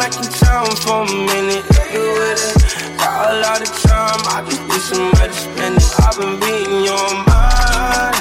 back 0.06 0.24
in 0.24 0.32
town 0.34 0.66
for 0.84 1.02
a 1.02 1.06
minute. 1.06 1.66
You 1.94 2.06
with 2.18 2.38
it? 2.38 2.98
Got 2.98 3.34
a 3.34 3.40
lot 3.42 3.62
of 3.62 3.72
time. 3.82 4.22
I 4.36 4.46
just 4.46 4.62
need 4.70 4.82
somebody 4.82 5.30
to 5.30 5.34
spend 5.34 5.78
it. 5.78 5.94
I've 6.06 6.18
been 6.20 6.40
beating 6.40 6.84
your 6.86 7.10
mind. 7.26 8.18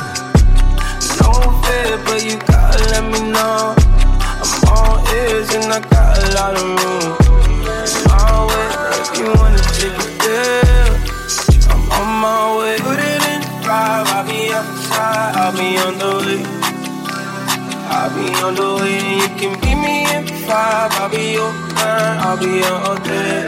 No 1.20 1.28
fear, 1.60 1.98
but 2.06 2.24
you 2.24 2.36
gotta 2.48 2.80
let 2.92 3.04
me 3.12 3.20
know. 3.32 3.74
I'm 4.40 4.52
all 4.72 4.96
ears 5.12 5.50
and 5.54 5.72
I 5.72 5.80
got 5.92 6.16
a 6.16 6.28
lot 6.38 6.54
of 6.56 6.64
room. 6.80 7.18
My 8.08 8.32
way, 8.48 8.68
if 9.02 9.10
you 9.18 9.28
wanna 9.36 9.60
take 9.76 9.92
a 9.92 10.08
deal, 10.24 10.92
I'm 11.68 11.82
on 11.98 12.08
my 12.24 12.40
way. 12.58 12.76
Put 12.78 12.98
it 12.98 13.22
in 13.32 13.40
drive. 13.62 14.08
I'll 14.08 14.24
be 14.24 14.52
outside. 14.52 15.36
I'll 15.36 15.52
be 15.52 15.76
on 15.84 15.98
the 15.98 16.12
way. 16.24 16.40
I'll 17.92 18.10
be 18.16 18.26
on 18.40 18.54
the 18.54 18.68
way. 18.80 18.96
You 19.20 19.28
can 19.36 19.52
beat 19.60 19.78
me 19.84 19.96
in 20.16 20.26
five. 20.46 20.90
I'll 20.96 21.10
be 21.10 21.34
your 21.34 21.73
I'll 21.76 22.36
be 22.38 22.62
all 22.64 22.96
day. 22.96 23.46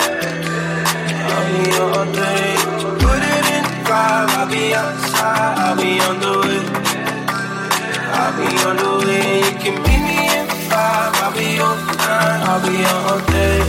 I'll 1.32 1.46
be 1.52 1.72
all 1.78 2.04
day. 2.12 2.56
Put 3.02 3.22
it 3.22 3.46
in 3.56 3.64
five. 3.84 4.28
I'll 4.38 4.48
be 4.50 4.74
outside. 4.74 5.58
I'll 5.58 5.76
be 5.76 6.00
on 6.00 6.20
the 6.20 6.32
way. 6.42 6.62
I'll 8.18 8.32
be 8.36 8.48
on 8.66 8.76
the 8.76 9.06
way. 9.06 9.38
You 9.38 9.52
can 9.62 9.74
meet 9.82 10.02
me 10.08 10.18
in 10.38 10.46
five. 10.70 11.12
I'll 11.22 11.32
be 11.34 11.58
on 11.60 11.78
time. 11.96 12.42
I'll 12.48 12.60
be 12.62 12.76
all 12.84 13.20
day. 13.34 13.60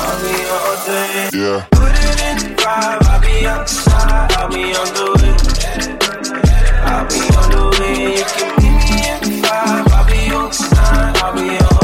I'll 0.00 0.18
be 0.22 0.34
all 0.56 0.76
day. 0.86 1.30
Yeah. 1.34 1.66
Put 1.70 1.94
it 1.94 2.18
in 2.28 2.56
five. 2.56 3.00
I'll 3.08 3.20
be 3.20 3.46
outside. 3.46 4.32
I'll 4.32 4.48
be 4.48 4.62
on 4.74 4.88
the 4.98 5.06
way. 5.18 5.34
I'll 6.84 7.06
be 7.08 7.20
on 7.36 7.46
the 7.50 7.62
way. 7.78 8.18
You 8.18 8.24
can 8.36 8.50
me 8.62 8.68
in 9.08 9.42
five. 9.42 9.86
I'll 9.92 10.06
be 10.06 10.20
on. 10.34 10.50
I'll 11.22 11.34
be 11.34 11.58
on. 11.58 11.77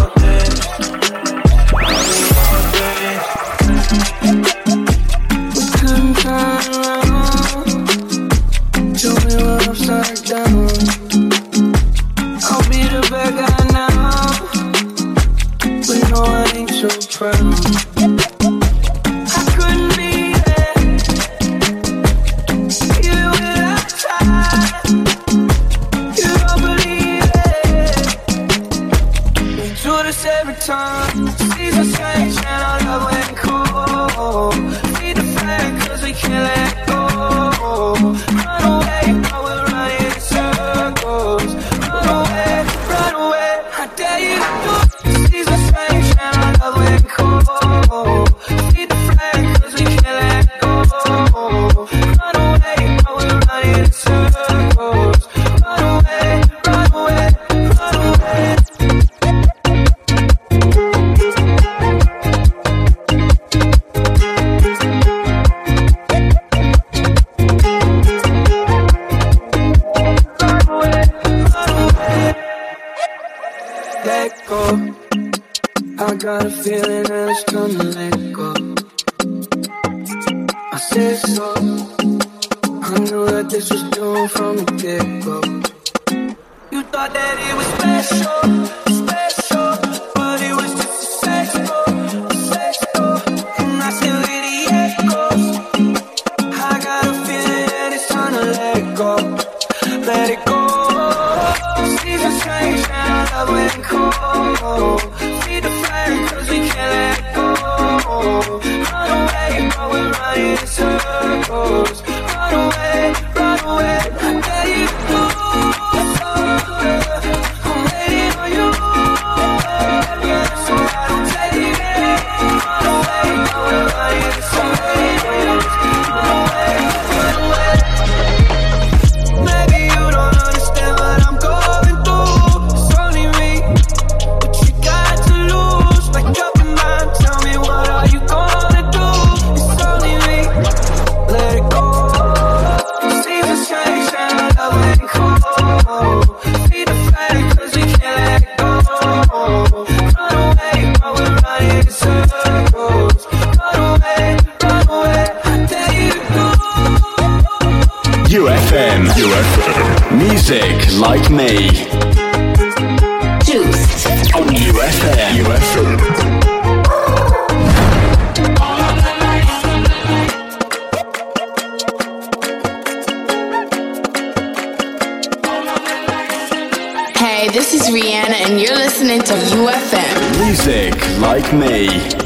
me. 181.55 182.24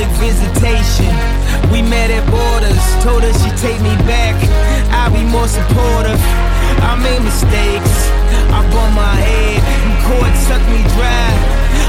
public 0.00 0.32
visitation. 0.32 1.12
We 1.72 1.82
met 1.82 2.10
at 2.10 2.24
borders, 2.30 2.80
told 3.04 3.22
her 3.22 3.32
she 3.36 3.50
take 3.60 3.80
me 3.82 3.94
back. 4.08 4.34
I'll 4.90 5.12
be 5.12 5.24
more 5.24 5.48
supportive. 5.48 6.20
I 6.80 6.96
made 6.96 7.20
mistakes, 7.20 8.08
I 8.48 8.64
bumped 8.72 8.96
my 8.96 9.14
head, 9.20 9.60
and 9.60 9.94
cord 10.08 10.32
sucked 10.48 10.68
me 10.72 10.80
dry. 10.96 11.28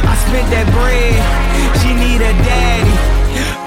I 0.03 0.13
spent 0.27 0.47
that 0.51 0.67
bread, 0.75 1.15
she 1.79 1.95
need 1.95 2.19
a 2.19 2.33
daddy. 2.43 2.95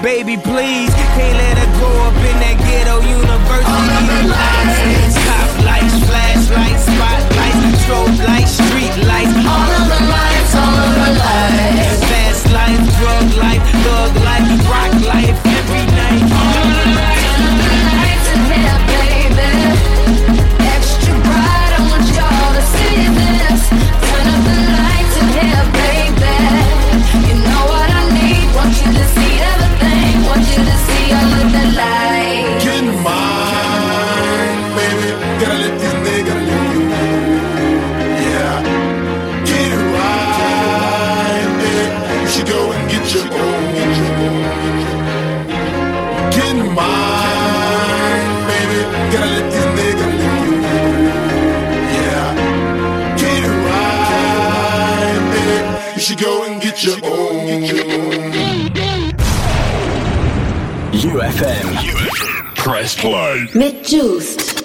Baby, 0.03 0.37
please, 0.37 0.93
can't 1.17 1.37
let 1.41 1.57
her 1.57 1.69
grow 1.81 1.95
up 2.05 2.13
in 2.13 2.37
that 2.45 2.57
ghetto 2.61 3.01
university. 3.01 4.29
Lights, 4.29 5.17
top 5.25 5.49
lights, 5.65 5.97
flashlights, 6.05 6.85
spotlights, 6.85 7.81
strobe 7.81 8.19
lights, 8.29 8.53
street 8.61 8.93
lights. 9.09 9.33
All 9.41 9.71
of 9.73 9.85
the 9.89 10.01
lights, 10.05 10.53
all 10.53 10.77
of 10.85 10.91
the 11.01 11.09
lights 11.17 12.24
life, 12.55 12.85
drug 12.99 13.27
life, 13.43 13.63
thug 13.83 14.15
life, 14.23 14.69
rock 14.71 14.93
life 15.13 15.39
every 15.45 15.85
night. 15.99 16.23
All 16.31 16.67
night. 16.95 18.84
YouFM. 61.35 61.67
YouFM. 61.83 62.55
Press 62.55 62.95
play. 62.95 63.47
Mit 63.53 63.83
Juizzed. 63.83 64.55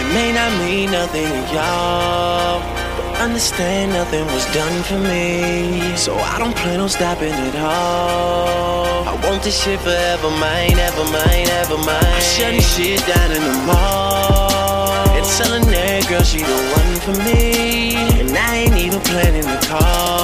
It 0.00 0.06
may 0.12 0.32
not 0.32 0.50
mean 0.64 0.90
nothing 0.90 1.28
to 1.28 1.54
y'all, 1.54 2.60
but 2.96 3.20
understand 3.20 3.92
nothing 3.92 4.26
was 4.26 4.44
done 4.52 4.82
for 4.82 4.98
me. 4.98 5.96
So 5.96 6.16
I 6.16 6.38
don't 6.40 6.56
plan 6.56 6.80
on 6.80 6.88
stopping 6.88 7.32
at 7.32 7.54
all. 7.54 9.06
I 9.06 9.14
want 9.28 9.44
this 9.44 9.62
shit 9.62 9.78
forever, 9.80 10.30
mine, 10.30 10.76
ever 10.76 11.04
mine, 11.04 11.48
ever 11.62 11.76
mine. 11.78 12.02
I'm 12.02 12.20
shutting 12.20 12.60
shit 12.60 12.98
down 13.06 13.30
in 13.30 13.42
the 13.44 13.58
mall. 13.64 15.06
And 15.14 15.24
telling 15.38 15.66
that 15.70 16.08
girl 16.08 16.22
she 16.22 16.38
the 16.38 16.58
one 16.74 16.94
for 17.06 17.14
me. 17.22 17.94
And 18.18 18.36
I 18.36 18.56
ain't 18.56 18.74
even 18.74 18.98
planning 19.02 19.44
to 19.44 19.66
call 19.68 20.19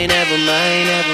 mind, 0.00 0.08
never 0.08 0.38
mind, 0.46 1.09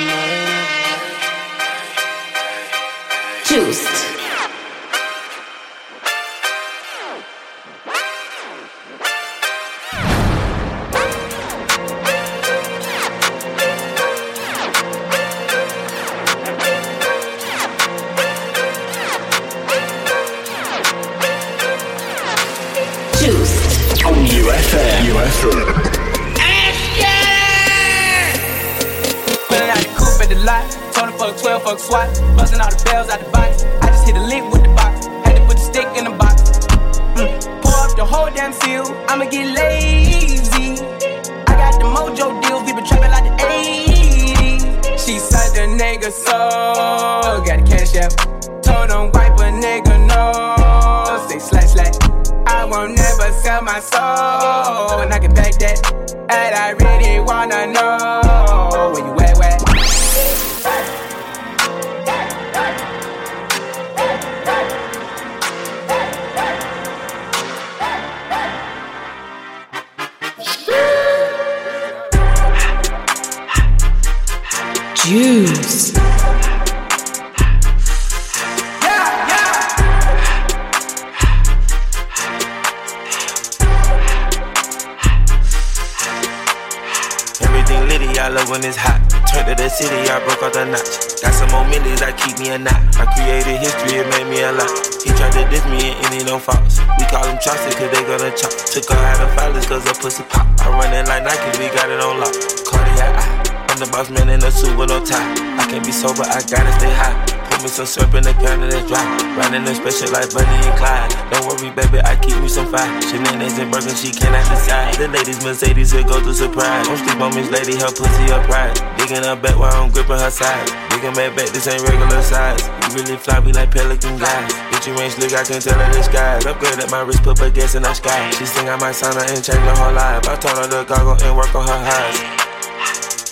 some 107.76 107.84
syrup 107.84 108.16
in 108.16 108.24
the 108.24 108.32
counter 108.40 108.72
that's 108.72 108.88
dry. 108.88 109.04
Riding 109.36 109.68
the 109.68 109.76
special 109.76 110.08
like 110.08 110.32
Bonnie 110.32 110.64
and 110.64 110.76
Clyde. 110.80 111.12
Don't 111.28 111.44
worry, 111.44 111.68
baby, 111.76 112.00
I 112.00 112.16
keep 112.16 112.32
me 112.40 112.48
some 112.48 112.72
fire. 112.72 112.88
Shenanigans 113.04 113.60
and 113.60 113.68
burgers, 113.68 114.00
she 114.00 114.16
cannot 114.16 114.48
decide. 114.48 114.96
The 114.96 115.12
ladies 115.12 115.44
Mercedes 115.44 115.92
will 115.92 116.08
go 116.08 116.16
to 116.24 116.32
surprise. 116.32 116.88
Don't 116.88 116.96
sleep 116.96 117.20
on 117.20 117.36
Miss 117.36 117.52
Lady, 117.52 117.76
her 117.76 117.92
pussy 117.92 118.32
her 118.32 118.40
pride. 118.48 118.72
Digging 118.96 119.20
her 119.28 119.36
back 119.36 119.60
while 119.60 119.76
I'm 119.76 119.92
gripping 119.92 120.16
her 120.16 120.32
side. 120.32 120.64
Digging 120.88 121.12
my 121.12 121.28
back, 121.36 121.52
this 121.52 121.68
ain't 121.68 121.84
regular 121.84 122.24
size. 122.24 122.64
You 122.64 122.96
really 122.96 123.20
fly, 123.20 123.44
we 123.44 123.52
like 123.52 123.68
pelican 123.68 124.16
guys. 124.16 124.48
Bitch, 124.72 124.88
you 124.88 124.96
ain't 124.96 125.12
slick, 125.12 125.36
I 125.36 125.44
can 125.44 125.60
tell 125.60 125.76
her 125.76 125.92
the 125.92 126.00
skies. 126.00 126.48
Upgrade 126.48 126.80
at 126.80 126.88
my 126.88 127.04
wrist, 127.04 127.20
put 127.28 127.36
her 127.44 127.52
gas 127.52 127.76
in 127.76 127.84
the 127.84 127.92
sky. 127.92 128.32
She 128.40 128.48
sing 128.48 128.72
I 128.72 128.80
might 128.80 128.96
sign 128.96 129.12
her 129.12 129.20
and 129.20 129.44
change 129.44 129.60
her 129.60 129.76
whole 129.76 129.92
life. 129.92 130.24
I 130.24 130.40
told 130.40 130.56
her 130.56 130.68
to 130.72 130.88
goggle 130.88 131.20
and 131.20 131.36
work 131.36 131.52
on 131.52 131.68
her 131.68 131.80
highs. 131.84 132.45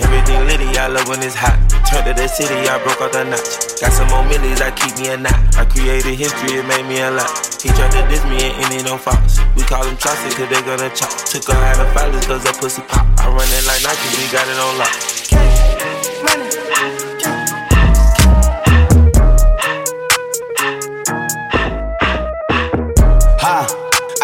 Everything 0.02 0.42
litty, 0.50 0.66
I 0.74 0.88
love 0.88 1.06
when 1.06 1.22
it's 1.22 1.38
hot. 1.38 1.54
Turned 1.86 2.10
to 2.10 2.14
the 2.18 2.26
city, 2.26 2.66
I 2.66 2.82
broke 2.82 2.98
out 2.98 3.12
the 3.12 3.22
notch. 3.22 3.78
Got 3.78 3.94
some 3.94 4.08
more 4.10 4.26
millies, 4.26 4.58
I 4.60 4.74
keep 4.74 4.90
me 4.98 5.14
a 5.14 5.16
knot. 5.16 5.38
I 5.54 5.64
created 5.64 6.18
history, 6.18 6.58
it 6.58 6.66
made 6.66 6.82
me 6.90 6.98
a 6.98 7.14
lot. 7.14 7.30
He 7.62 7.70
tried 7.70 7.94
to 7.94 8.02
diss 8.10 8.24
me 8.26 8.42
and 8.42 8.54
any 8.66 8.82
no 8.82 8.98
false. 8.98 9.38
We 9.54 9.62
call 9.62 9.86
him 9.86 9.96
Chaucer, 9.96 10.34
cause 10.34 10.50
they 10.50 10.62
gonna 10.66 10.90
chop. 10.90 11.14
Took 11.30 11.46
her 11.46 11.58
out 11.62 11.78
of 11.78 11.86
filers, 11.94 12.26
cause 12.26 12.42
her 12.42 12.54
pussy 12.58 12.82
pop. 12.90 13.06
I 13.22 13.30
run 13.30 13.46
it 13.46 13.64
like 13.70 13.86
Nike, 13.86 14.08
we 14.18 14.26
got 14.34 14.50
it 14.50 14.58
on 14.58 14.78
lock. 14.82 14.94
Ha. 16.74 16.93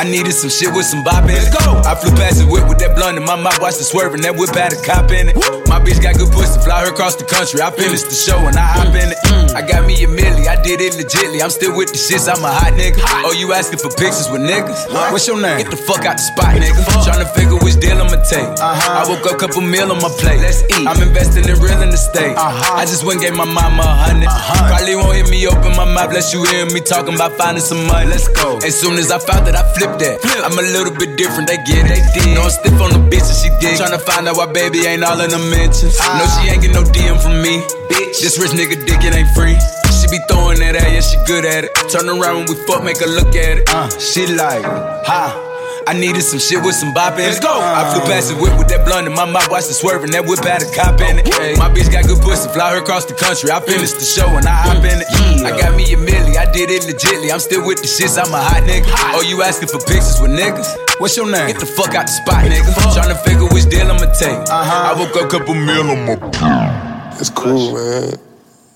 I 0.01 0.05
needed 0.05 0.33
some 0.33 0.49
shit 0.49 0.73
with 0.73 0.87
some 0.87 1.05
bop 1.05 1.25
in 1.25 1.37
it. 1.37 1.53
Go. 1.53 1.77
I 1.85 1.93
flew 1.95 2.09
past 2.17 2.41
the 2.41 2.49
whip 2.49 2.65
with 2.65 2.79
that 2.81 2.97
blunt 2.97 3.21
in 3.21 3.25
my 3.29 3.37
mouth, 3.37 3.61
watched 3.61 3.85
it 3.85 3.85
swerving. 3.85 4.25
That 4.25 4.33
whip 4.33 4.49
had 4.57 4.73
a 4.73 4.81
cop 4.81 5.13
in 5.13 5.29
it. 5.29 5.37
My 5.69 5.77
bitch 5.77 6.01
got 6.01 6.17
good 6.17 6.33
pussy, 6.33 6.57
fly 6.65 6.89
her 6.89 6.89
across 6.89 7.21
the 7.21 7.29
country. 7.29 7.61
I 7.61 7.69
finished 7.69 8.09
the 8.09 8.17
show 8.17 8.41
and 8.49 8.57
I 8.57 8.65
hop 8.65 8.97
in 8.97 9.13
it. 9.13 9.21
Mm. 9.29 9.50
I 9.55 9.63
got 9.67 9.87
me 9.87 9.95
a 10.05 10.09
milli, 10.09 10.47
I 10.47 10.61
did 10.63 10.81
it 10.81 10.95
legitly. 10.95 11.43
I'm 11.43 11.51
still 11.51 11.77
with 11.77 11.91
the 11.91 11.99
shits, 11.99 12.31
I'm 12.31 12.45
a 12.45 12.51
hot 12.51 12.75
nigga. 12.75 13.03
Oh, 13.27 13.33
you 13.33 13.53
asking 13.53 13.79
for 13.79 13.91
pictures 13.91 14.31
with 14.31 14.43
niggas? 14.43 14.91
What's 15.11 15.27
your 15.27 15.41
name? 15.41 15.59
Get 15.59 15.71
the 15.71 15.77
fuck 15.77 16.07
out 16.07 16.17
the 16.17 16.25
spot, 16.25 16.55
nigga. 16.55 16.79
Tryna 17.03 17.27
figure 17.35 17.59
which 17.59 17.81
deal 17.81 17.99
I'ma 17.99 18.23
take. 18.23 18.47
Uh-huh. 18.47 19.01
I 19.01 19.09
woke 19.09 19.27
up, 19.27 19.41
couple 19.41 19.63
meal 19.63 19.91
on 19.91 19.99
my 19.99 20.13
plate. 20.21 20.39
Let's 20.39 20.63
eat. 20.71 20.87
I'm 20.87 21.01
investing 21.03 21.49
in 21.49 21.57
real 21.59 21.81
estate. 21.91 22.37
Uh-huh. 22.37 22.77
I 22.77 22.85
just 22.85 23.03
went 23.05 23.23
and 23.23 23.33
gave 23.33 23.37
my 23.37 23.49
mama 23.49 23.83
a 23.83 23.95
hundred. 24.07 24.29
Uh-huh. 24.29 24.69
Probably 24.69 24.95
won't 24.95 25.17
hear 25.17 25.27
me 25.27 25.43
open 25.49 25.73
my 25.75 25.89
mouth, 25.89 26.11
bless 26.11 26.33
you 26.33 26.45
hear 26.47 26.67
me 26.71 26.81
talking 26.81 27.15
about 27.15 27.33
finding 27.41 27.65
some 27.65 27.83
money. 27.87 28.07
Let's 28.07 28.29
go. 28.29 28.61
As 28.61 28.79
soon 28.79 29.01
as 29.01 29.11
I 29.11 29.19
found 29.19 29.47
that, 29.49 29.57
I 29.57 29.65
flipped 29.75 29.99
that. 30.05 30.21
I'm 30.45 30.55
a 30.55 30.67
little 30.77 30.93
bit 30.93 31.17
different, 31.17 31.49
they 31.49 31.57
get 31.65 31.89
it. 31.89 31.97
They 31.97 32.03
did. 32.15 32.35
No, 32.37 32.47
I'm 32.47 32.53
stiff 32.53 32.77
on 32.81 32.93
the 32.93 33.03
bitch 33.09 33.25
and 33.25 33.39
she 33.41 33.49
dig. 33.59 33.81
Tryna 33.81 34.01
find 34.05 34.29
out 34.29 34.37
why 34.37 34.47
baby 34.53 34.85
ain't 34.87 35.03
all 35.03 35.21
in 35.21 35.31
the 35.31 35.43
mentions. 35.51 35.97
No, 35.99 36.25
she 36.37 36.53
ain't 36.53 36.63
get 36.63 36.73
no 36.77 36.85
DM 36.85 37.17
from 37.17 37.41
me. 37.41 37.65
Bitch, 37.89 38.21
this 38.21 38.37
rich 38.39 38.53
nigga 38.53 38.77
dick, 38.85 39.01
it 39.03 39.15
ain't 39.17 39.31
free. 39.33 39.40
She 39.49 40.07
be 40.09 40.19
throwing 40.29 40.59
that 40.61 40.77
at, 40.77 40.93
yeah, 40.93 41.01
she 41.01 41.17
good 41.27 41.45
at 41.45 41.65
it. 41.65 41.71
Turn 41.89 42.09
around 42.09 42.45
when 42.45 42.47
we 42.49 42.57
fuck, 42.67 42.85
make 42.85 42.99
her 43.01 43.07
look 43.09 43.37
at 43.37 43.59
it. 43.59 43.69
Uh, 43.69 43.89
she 43.99 44.27
like, 44.27 44.65
ha. 45.07 45.47
I 45.89 45.95
needed 45.97 46.23
some 46.23 46.39
shit 46.39 46.63
with 46.63 46.77
some 46.77 46.93
bop 46.93 47.15
in 47.19 47.25
it. 47.25 47.35
Let's 47.35 47.41
go. 47.41 47.51
I 47.51 47.89
flew 47.91 48.05
past 48.07 48.29
the 48.31 48.37
whip 48.37 48.55
with 48.61 48.69
that 48.69 48.85
blunt 48.87 49.09
in 49.09 49.15
my 49.17 49.25
mouth, 49.25 49.51
watched 49.51 49.73
it 49.73 49.81
swerving. 49.81 50.13
That 50.13 50.23
whip 50.29 50.39
had 50.45 50.63
a 50.63 50.69
cop 50.77 51.01
in 51.01 51.19
it. 51.19 51.27
My 51.59 51.73
bitch 51.73 51.91
got 51.91 52.07
good 52.07 52.21
pussy, 52.21 52.47
fly 52.53 52.77
her 52.77 52.85
across 52.85 53.09
the 53.09 53.17
country. 53.17 53.51
I 53.51 53.59
finished 53.65 53.97
the 53.99 54.05
show 54.07 54.29
and 54.29 54.47
I 54.47 54.55
hop 54.71 54.85
in 54.85 55.03
it. 55.03 55.09
I 55.43 55.51
got 55.57 55.75
me 55.75 55.89
a 55.91 55.99
milli, 55.99 56.37
I 56.37 56.47
did 56.53 56.71
it 56.71 56.85
legitly. 56.87 57.33
I'm 57.33 57.41
still 57.41 57.67
with 57.67 57.81
the 57.81 57.89
shits, 57.89 58.21
I'm 58.21 58.31
a 58.31 58.39
hot 58.39 58.63
nigga. 58.69 58.87
Oh, 59.17 59.25
you 59.25 59.43
asking 59.43 59.73
for 59.73 59.81
pictures 59.83 60.21
with 60.21 60.31
niggas? 60.31 60.69
What's 61.01 61.17
your 61.17 61.27
name? 61.27 61.49
Get 61.49 61.59
the 61.59 61.67
fuck 61.67 61.97
out 61.97 62.07
the 62.07 62.15
spot, 62.15 62.45
nigga. 62.45 62.71
Tryna 62.95 63.19
figure 63.25 63.49
which 63.51 63.67
deal 63.67 63.91
I'ma 63.91 64.13
take. 64.15 64.37
Uh-huh. 64.47 64.95
I 64.95 64.95
woke 64.95 65.17
up, 65.17 65.27
couple 65.33 65.57
meal 65.59 65.91
on 65.91 66.07
my. 66.07 67.17
It's 67.19 67.31
cool, 67.31 67.75
man. 67.75 68.30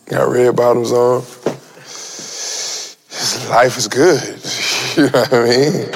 Got 0.06 0.28
red 0.28 0.54
bottoms 0.54 0.92
on. 0.92 1.22
His 3.08 3.48
life 3.48 3.78
is 3.78 3.88
good. 3.88 4.20
you 4.96 5.04
know 5.04 5.20
what 5.20 5.32
I 5.32 5.44
mean? 5.48 5.88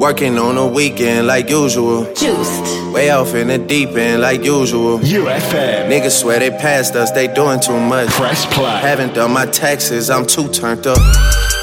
Working 0.00 0.36
on 0.38 0.58
a 0.58 0.66
weekend 0.66 1.28
like 1.28 1.48
usual. 1.48 2.12
Juizzed. 2.14 2.92
Way 2.92 3.10
off 3.10 3.32
in 3.36 3.46
the 3.46 3.58
deep 3.58 3.90
end 3.90 4.22
like 4.22 4.42
usual. 4.42 4.98
YouFM. 4.98 5.88
Niggas 5.88 6.20
swear 6.20 6.40
they 6.40 6.50
passed 6.50 6.96
us, 6.96 7.12
they 7.12 7.28
doing 7.32 7.60
too 7.60 7.78
much. 7.78 8.08
Press 8.08 8.44
play. 8.52 8.76
Haven't 8.80 9.14
done 9.14 9.30
my 9.32 9.46
taxes, 9.46 10.10
I'm 10.10 10.26
too 10.26 10.48
turned 10.48 10.88
up. 10.88 10.98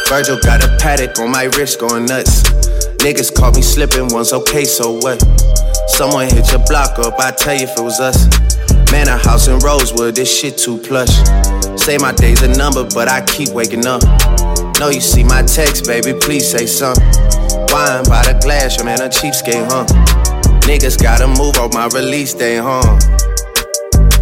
Virgil 0.07 0.39
got 0.39 0.63
a 0.63 0.67
Patek 0.77 1.19
on 1.19 1.29
my 1.29 1.43
wrist 1.57 1.81
going 1.81 2.05
nuts. 2.05 2.43
Niggas 2.99 3.35
caught 3.35 3.53
me 3.55 3.61
slipping 3.61 4.07
once, 4.13 4.31
okay, 4.31 4.63
so 4.63 4.93
what? 4.93 5.21
Someone 5.89 6.29
hit 6.29 6.49
your 6.53 6.63
block 6.67 6.97
up, 6.99 7.19
I 7.19 7.31
tell 7.31 7.55
you 7.55 7.63
if 7.63 7.77
it 7.77 7.81
was 7.81 7.99
us. 7.99 8.29
Man, 8.91 9.07
a 9.07 9.17
house 9.17 9.47
in 9.47 9.59
Rosewood, 9.59 10.15
this 10.15 10.29
shit 10.29 10.57
too 10.57 10.77
plush. 10.77 11.13
Say 11.79 11.97
my 11.97 12.11
day's 12.11 12.41
a 12.41 12.47
number, 12.47 12.83
but 12.83 13.07
I 13.07 13.23
keep 13.25 13.49
waking 13.49 13.85
up. 13.85 14.01
Know 14.79 14.89
you 14.89 15.01
see 15.01 15.23
my 15.23 15.43
text, 15.43 15.85
baby, 15.85 16.13
please 16.19 16.49
say 16.49 16.65
something. 16.65 17.05
Wine 17.69 18.03
by 18.09 18.25
the 18.25 18.39
glass, 18.41 18.77
your 18.77 18.85
man 18.85 19.01
a 19.01 19.09
cheapskate, 19.09 19.67
huh? 19.69 19.85
Niggas 20.65 21.01
gotta 21.01 21.27
move 21.27 21.57
on 21.57 21.69
my 21.73 21.87
release 21.87 22.33
day, 22.33 22.57
huh? 22.57 22.81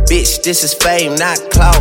Bitch, 0.08 0.44
this 0.44 0.64
is 0.64 0.74
fame, 0.74 1.16
not 1.16 1.38
clout. 1.52 1.76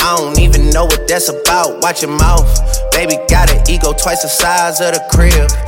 I 0.00 0.16
don't 0.16 0.38
even 0.38 0.70
know 0.70 0.84
what 0.84 1.06
that's 1.08 1.28
about. 1.28 1.82
Watch 1.82 2.02
your 2.02 2.16
mouth. 2.16 2.48
Baby 2.92 3.16
got 3.28 3.50
an 3.52 3.62
ego 3.68 3.92
twice 3.92 4.22
the 4.22 4.28
size 4.28 4.80
of 4.80 4.94
the 4.94 5.02
crib. 5.10 5.67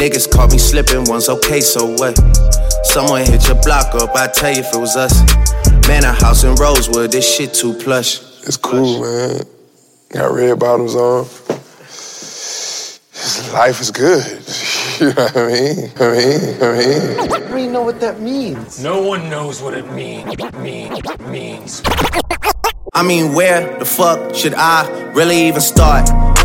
Niggas 0.00 0.30
caught 0.30 0.50
me 0.50 0.56
slipping 0.56 1.04
once, 1.04 1.28
okay, 1.28 1.60
so 1.60 1.84
what? 1.84 2.16
Someone 2.84 3.20
hit 3.26 3.46
your 3.46 3.60
block 3.60 3.94
up, 3.96 4.16
I 4.16 4.28
tell 4.28 4.50
you 4.50 4.60
if 4.60 4.74
it 4.74 4.78
was 4.80 4.96
us. 4.96 5.12
Man, 5.86 6.04
a 6.04 6.14
house 6.14 6.42
in 6.42 6.54
Rosewood, 6.54 7.12
this 7.12 7.36
shit 7.36 7.52
too 7.52 7.74
plush. 7.74 8.18
It's 8.44 8.56
cool, 8.56 9.02
man. 9.02 9.42
Got 10.08 10.32
red 10.32 10.58
bottoms 10.58 10.94
on. 10.94 11.26
His 13.12 13.50
life 13.52 13.78
is 13.82 13.90
good. 13.90 14.24
you 15.00 15.12
know 15.12 15.22
what 15.22 15.36
I 15.36 15.46
mean? 15.48 15.92
I 15.96 16.08
mean, 16.16 16.62
I 16.62 16.72
mean. 16.78 17.20
I 17.20 17.26
don't 17.26 17.58
even 17.58 17.72
know 17.74 17.82
what 17.82 18.00
that 18.00 18.22
means. 18.22 18.82
No 18.82 19.02
one 19.02 19.28
knows 19.28 19.60
what 19.60 19.74
it 19.74 19.86
mean, 19.92 20.26
mean, 20.62 20.94
means. 21.30 21.82
I 22.94 23.02
mean, 23.02 23.34
where 23.34 23.78
the 23.78 23.84
fuck 23.84 24.34
should 24.34 24.54
I 24.54 24.88
really 25.12 25.46
even 25.46 25.60
start? 25.60 26.08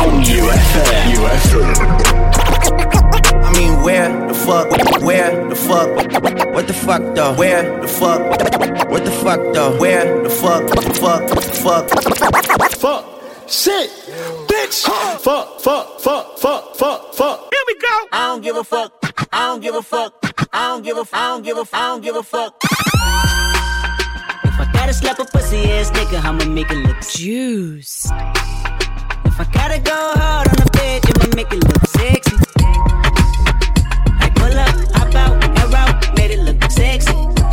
on 0.00 0.22
YouFM. 0.22 1.14
I 3.44 3.52
mean, 3.58 3.82
where 3.82 4.08
the 4.28 4.34
fuck? 4.34 4.70
Where 5.02 5.48
the 5.48 5.54
fuck? 5.56 5.88
What 6.54 6.66
the 6.66 6.72
fuck 6.72 7.14
though? 7.14 7.34
Where 7.34 7.80
the 7.80 7.88
fuck? 7.88 8.20
What 8.90 9.04
the 9.04 9.10
fuck 9.10 9.40
though? 9.52 9.78
Where 9.78 10.22
the 10.22 10.30
fuck? 10.30 10.68
Fuck, 11.04 11.28
fuck, 11.28 11.88
fuck, 11.88 12.70
fuck, 12.72 13.04
shit, 13.48 13.90
bitch, 14.48 14.84
fuck, 14.84 15.20
fuck, 15.20 16.00
fuck, 16.00 16.38
fuck, 16.38 16.76
fuck, 16.76 17.14
fuck. 17.14 17.40
Here 17.52 17.64
we 17.66 17.74
go. 17.78 18.06
I 18.12 18.26
don't 18.28 18.42
give 18.42 18.56
a 18.56 18.64
fuck. 18.64 18.92
I 19.32 19.46
don't 19.48 19.60
give 19.60 19.74
a 19.74 19.82
fuck. 19.82 20.48
I 20.52 20.68
don't 20.68 20.82
give 20.82 20.96
a. 20.96 21.04
I 21.12 21.28
don't 21.28 21.42
give 21.42 21.58
a. 21.58 21.66
I 21.72 21.88
don't 21.88 22.02
give 22.02 22.16
a 22.16 22.22
fuck. 22.22 22.54
If 22.62 24.60
I 24.60 24.70
gotta 24.72 24.94
slap 24.94 25.18
a 25.18 25.24
pussy 25.24 25.70
ass 25.72 25.90
nigga, 25.90 26.22
I'ma 26.24 26.44
make 26.46 26.70
it 26.70 26.78
look 26.86 27.00
juice. 27.00 28.08
If 29.26 29.40
I 29.40 29.44
gotta 29.52 29.80
go 29.80 30.12
hard 30.14 30.48
on 30.48 30.56
the 30.56 30.70
bitch, 30.72 31.04
I'ma 31.10 31.36
make 31.36 31.52
it 31.52 31.62
look 31.64 31.86
sexy. 31.86 32.36
I 34.20 34.30
pull 34.34 34.58
up, 34.58 34.76
hop 34.94 35.14
out, 35.14 35.58
air 35.58 35.76
out, 35.76 36.16
made 36.16 36.30
it 36.30 36.40
look 36.40 36.70
sexy. 36.70 37.43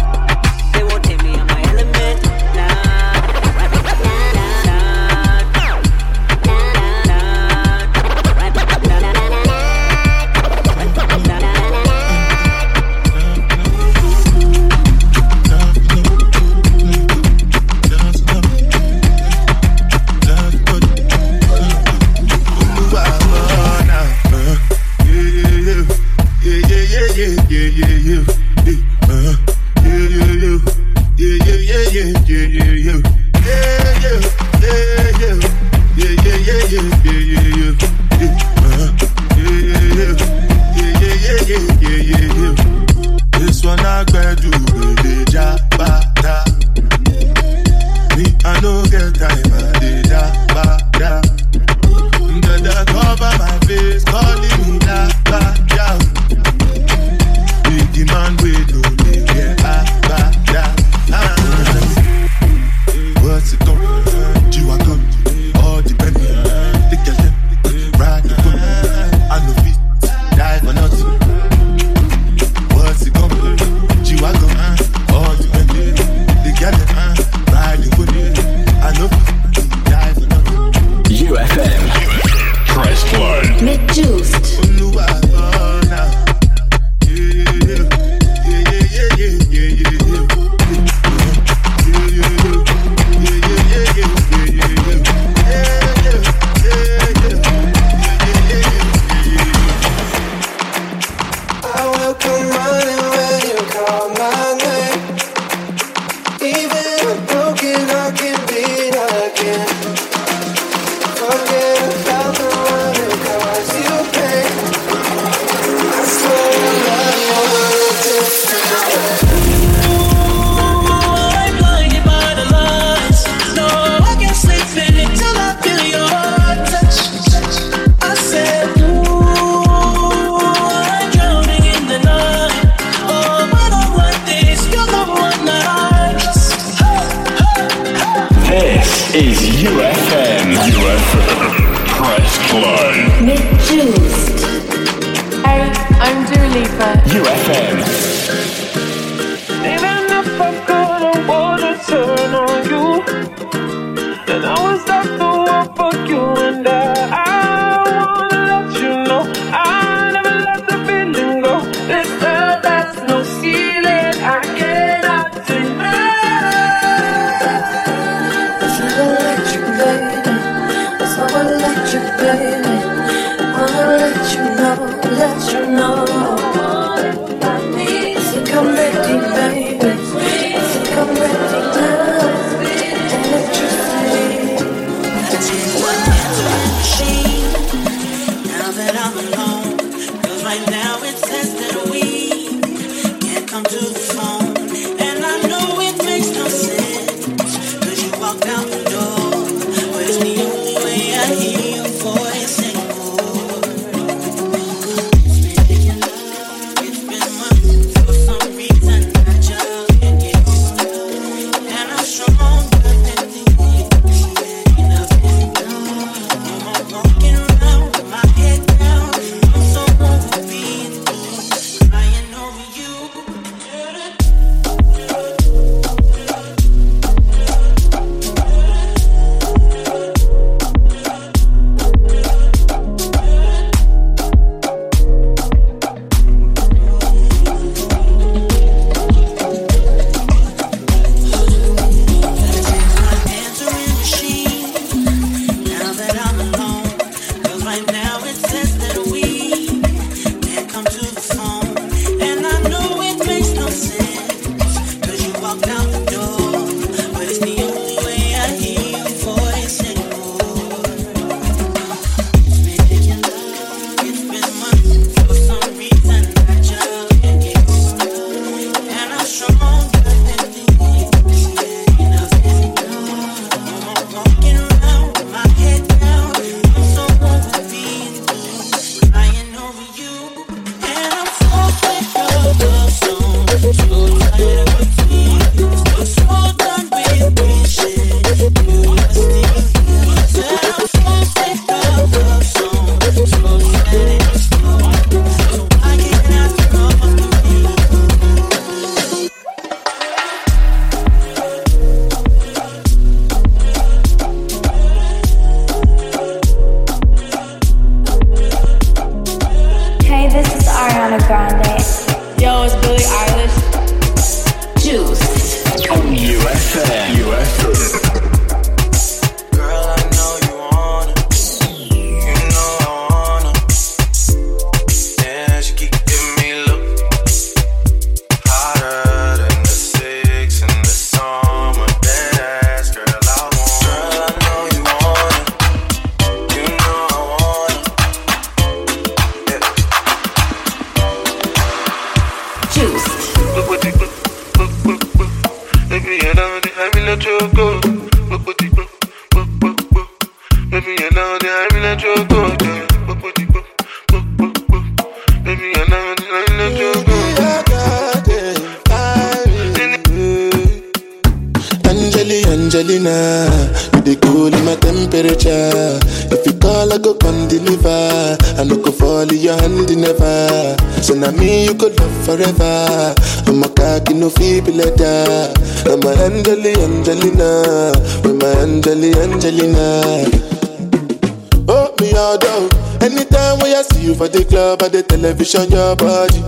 Me. 382.59 382.69
Anytime 383.05 383.59
when 383.59 383.75
I 383.75 383.81
see 383.83 384.05
you 384.05 384.15
for 384.15 384.27
the 384.27 384.43
club 384.43 384.81
or 384.81 384.89
the 384.89 385.03
television, 385.03 385.71
your 385.71 385.95
body. 385.95 386.41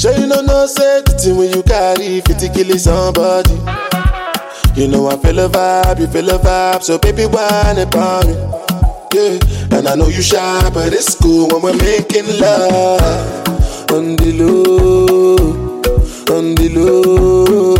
Sure 0.00 0.16
you 0.16 0.26
know 0.26 0.40
no 0.40 0.66
thing 0.66 1.36
when 1.36 1.52
you 1.52 1.62
carry 1.62 2.22
50 2.22 2.48
kill 2.50 2.78
somebody. 2.78 3.52
You 4.74 4.88
know 4.88 5.08
I 5.08 5.16
feel 5.18 5.38
a 5.40 5.48
vibe, 5.48 6.00
you 6.00 6.06
feel 6.06 6.30
a 6.30 6.38
vibe, 6.38 6.82
so 6.82 6.98
baby 6.98 7.26
whine 7.26 7.76
about 7.76 8.26
me. 8.26 8.32
Yeah, 9.12 9.38
and 9.76 9.86
I 9.88 9.94
know 9.96 10.08
you 10.08 10.22
shy, 10.22 10.70
but 10.72 10.94
it's 10.94 11.14
cool 11.16 11.48
when 11.48 11.60
we're 11.60 11.76
making 11.76 12.40
love. 12.40 13.02
On 13.90 14.16
the 14.16 14.32
low, 14.38 15.36
on 16.34 16.54
the 16.54 16.68
low, 16.70 17.74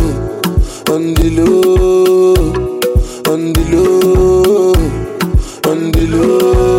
on 0.93 1.13
the 1.15 1.29
low, 1.37 2.35
on 3.33 3.53
the 3.53 3.63
low, 3.71 4.73
on 5.71 5.91
the 5.91 6.07
low, 6.07 6.70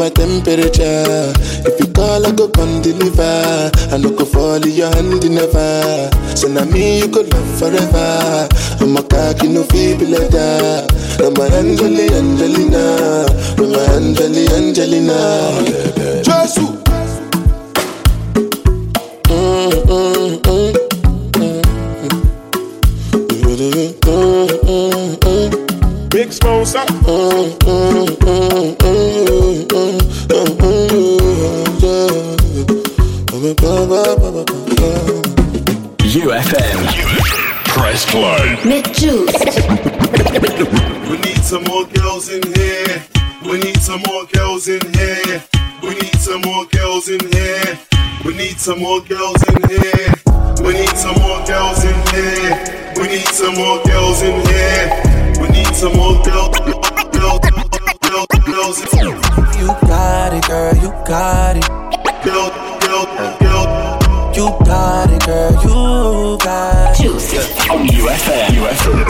my 0.00 0.08
temperature. 0.08 1.30
If 1.68 1.78
you 1.78 1.92
call, 1.92 2.24
I 2.26 2.32
go 2.32 2.48
come 2.48 2.80
deliver. 2.80 3.70
I 3.92 3.98
no 3.98 4.08
go 4.10 4.24
fall 4.24 4.54
in 4.56 4.70
your 4.72 4.88
hand 4.88 5.28
never. 5.28 6.10
So 6.34 6.48
now 6.48 6.64
me 6.64 7.00
you 7.00 7.08
could 7.08 7.30
love 7.30 7.58
forever. 7.58 8.48
I'm 8.80 8.96
a 8.96 9.02
cocky 9.02 9.48
no 9.48 9.62
feeble 9.64 10.06
letter. 10.08 10.86
I'm 11.22 11.36
a 11.36 11.44
Angeli 11.54 12.08
Angelina, 12.16 13.26
I'm 13.60 13.74
a 13.74 13.80
Angeli 13.96 14.48
Angelina. 14.56 15.18
Jesus. 16.24 16.56
Mm, 19.28 19.70
mm, 19.84 20.40
mm, 20.40 20.72
mm, 27.20 28.20
mm, 28.24 28.79
YouFM. 36.02 36.78
Press 37.66 38.04
play. 38.10 38.58
Mit 38.64 38.92
Juizzed. 38.92 39.60
We 41.08 41.16
need 41.18 41.44
some 41.44 41.62
more 41.64 41.86
girls 41.86 42.28
in 42.30 42.42
here. 42.54 43.02
We 43.44 43.58
need 43.60 43.80
some 43.80 44.02
more 44.08 44.26
girls 44.34 44.66
in 44.66 44.80
here. 44.94 45.40
We 45.84 45.90
need 45.90 46.16
some 46.18 46.40
more 46.42 46.66
girls 46.66 47.08
in 47.08 47.20
here. 47.30 47.78
We 48.24 48.34
need 48.34 48.58
some 48.58 48.80
more 48.80 49.00
girls 49.02 49.44
in 49.44 49.62
here. 49.70 50.14
We 50.64 50.72
need 50.72 50.96
some 50.96 51.14
more 51.20 51.40
girls 51.46 51.84
in 51.84 51.94
here. 52.10 52.58
We 52.96 53.06
need 53.06 53.28
some 53.28 53.54
more 53.54 53.80
girls 53.84 54.22
in 54.22 54.40
here. 54.48 54.90
We 55.40 55.48
need 55.48 55.74
some 55.76 55.94
more 55.96 56.20
girls. 56.24 56.58
Girls, 56.58 57.38
girls, 58.02 58.26
girls 58.44 58.80
in. 58.94 59.14
You 59.60 59.68
got 59.86 60.32
it, 60.34 60.44
girl, 60.48 60.74
you 60.74 60.90
got 61.06 61.56
it. 61.56 61.68
Girl, 62.24 62.50
girl, 62.80 63.06
girl. 63.38 63.49
You 64.40 64.48
got 64.64 65.10
it, 65.10 65.26
girl, 65.26 65.52
you 65.52 66.38
got 66.38 66.98
it. 66.98 67.02
Juizzed. 67.02 67.34
On 67.68 67.86
YouFM. 67.86 68.48
YouFM. 68.56 69.04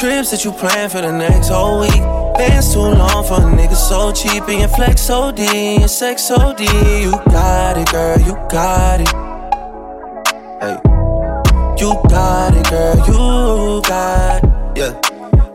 Trips 0.00 0.30
that 0.30 0.42
you 0.42 0.52
plan 0.52 0.88
for 0.88 1.02
the 1.02 1.12
next 1.12 1.48
whole 1.50 1.80
week. 1.80 2.02
Bands 2.38 2.72
too 2.72 2.80
long 2.80 3.24
for 3.26 3.34
a 3.34 3.44
nigga 3.44 3.74
so 3.76 4.10
cheap 4.10 4.48
and 4.48 4.60
your 4.60 4.68
flex 4.68 5.10
OD 5.10 5.40
and 5.40 5.90
sex 5.90 6.30
OD. 6.30 6.60
You 6.60 7.12
got 7.26 7.76
it, 7.76 7.90
girl, 7.92 8.18
you 8.18 8.32
got 8.48 9.02
it. 9.02 9.08
Hey. 10.62 10.78
You 11.76 12.00
got 12.08 12.56
it, 12.56 12.70
girl, 12.70 12.96
you 13.06 13.82
got 13.82 14.44
it. 14.44 14.78
Yeah. 14.78 14.92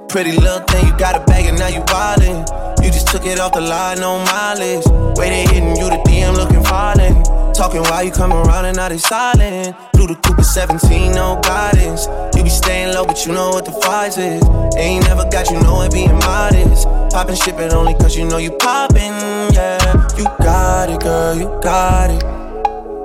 Pretty 0.07 0.33
little 0.33 0.59
thing, 0.67 0.85
you 0.85 0.95
got 0.99 1.15
a 1.15 1.25
bag 1.25 1.47
and 1.47 1.57
now 1.57 1.67
you 1.67 1.81
wildin'. 1.81 2.66
You 2.87 2.93
just 2.93 3.09
took 3.09 3.25
it 3.25 3.37
off 3.37 3.51
the 3.51 3.59
line, 3.59 3.99
no 3.99 4.17
mileage. 4.19 4.85
They 5.17 5.43
hitting 5.43 5.75
you, 5.75 5.89
the 5.89 5.99
DM 6.07 6.37
looking 6.37 6.63
violent. 6.63 7.25
Talking 7.53 7.81
while 7.81 8.01
you 8.01 8.11
come 8.11 8.31
around 8.31 8.63
and 8.63 8.77
now 8.77 8.87
they 8.87 8.97
silent. 8.97 9.75
Blue 9.91 10.07
the 10.07 10.15
Cooper 10.15 10.41
17, 10.41 11.11
no 11.11 11.37
guidance. 11.43 12.07
You 12.33 12.43
be 12.43 12.49
staying 12.49 12.93
low, 12.93 13.05
but 13.05 13.25
you 13.25 13.33
know 13.33 13.49
what 13.49 13.65
the 13.65 13.77
price 13.81 14.17
is. 14.17 14.41
Ain't 14.77 15.03
never 15.03 15.25
got 15.29 15.51
you 15.51 15.59
know 15.59 15.81
it 15.81 15.91
being 15.91 16.13
modest. 16.13 16.87
Poppin' 17.11 17.35
ship 17.35 17.59
it 17.59 17.73
only 17.73 17.93
cause 17.95 18.15
you 18.15 18.23
know 18.23 18.37
you 18.37 18.51
poppin', 18.51 19.51
yeah. 19.51 20.07
You 20.15 20.23
got 20.39 20.89
it, 20.89 21.01
girl, 21.01 21.35
you 21.35 21.59
got 21.61 22.09
it. 22.09 22.23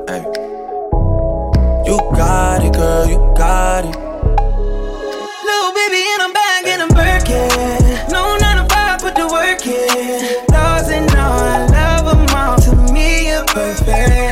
Hey. 0.08 0.22
You 1.90 1.98
got 2.14 2.62
it, 2.62 2.72
girl, 2.72 3.08
you 3.08 3.34
got 3.36 3.84
it. 3.86 4.11
Perfect. 13.52 14.31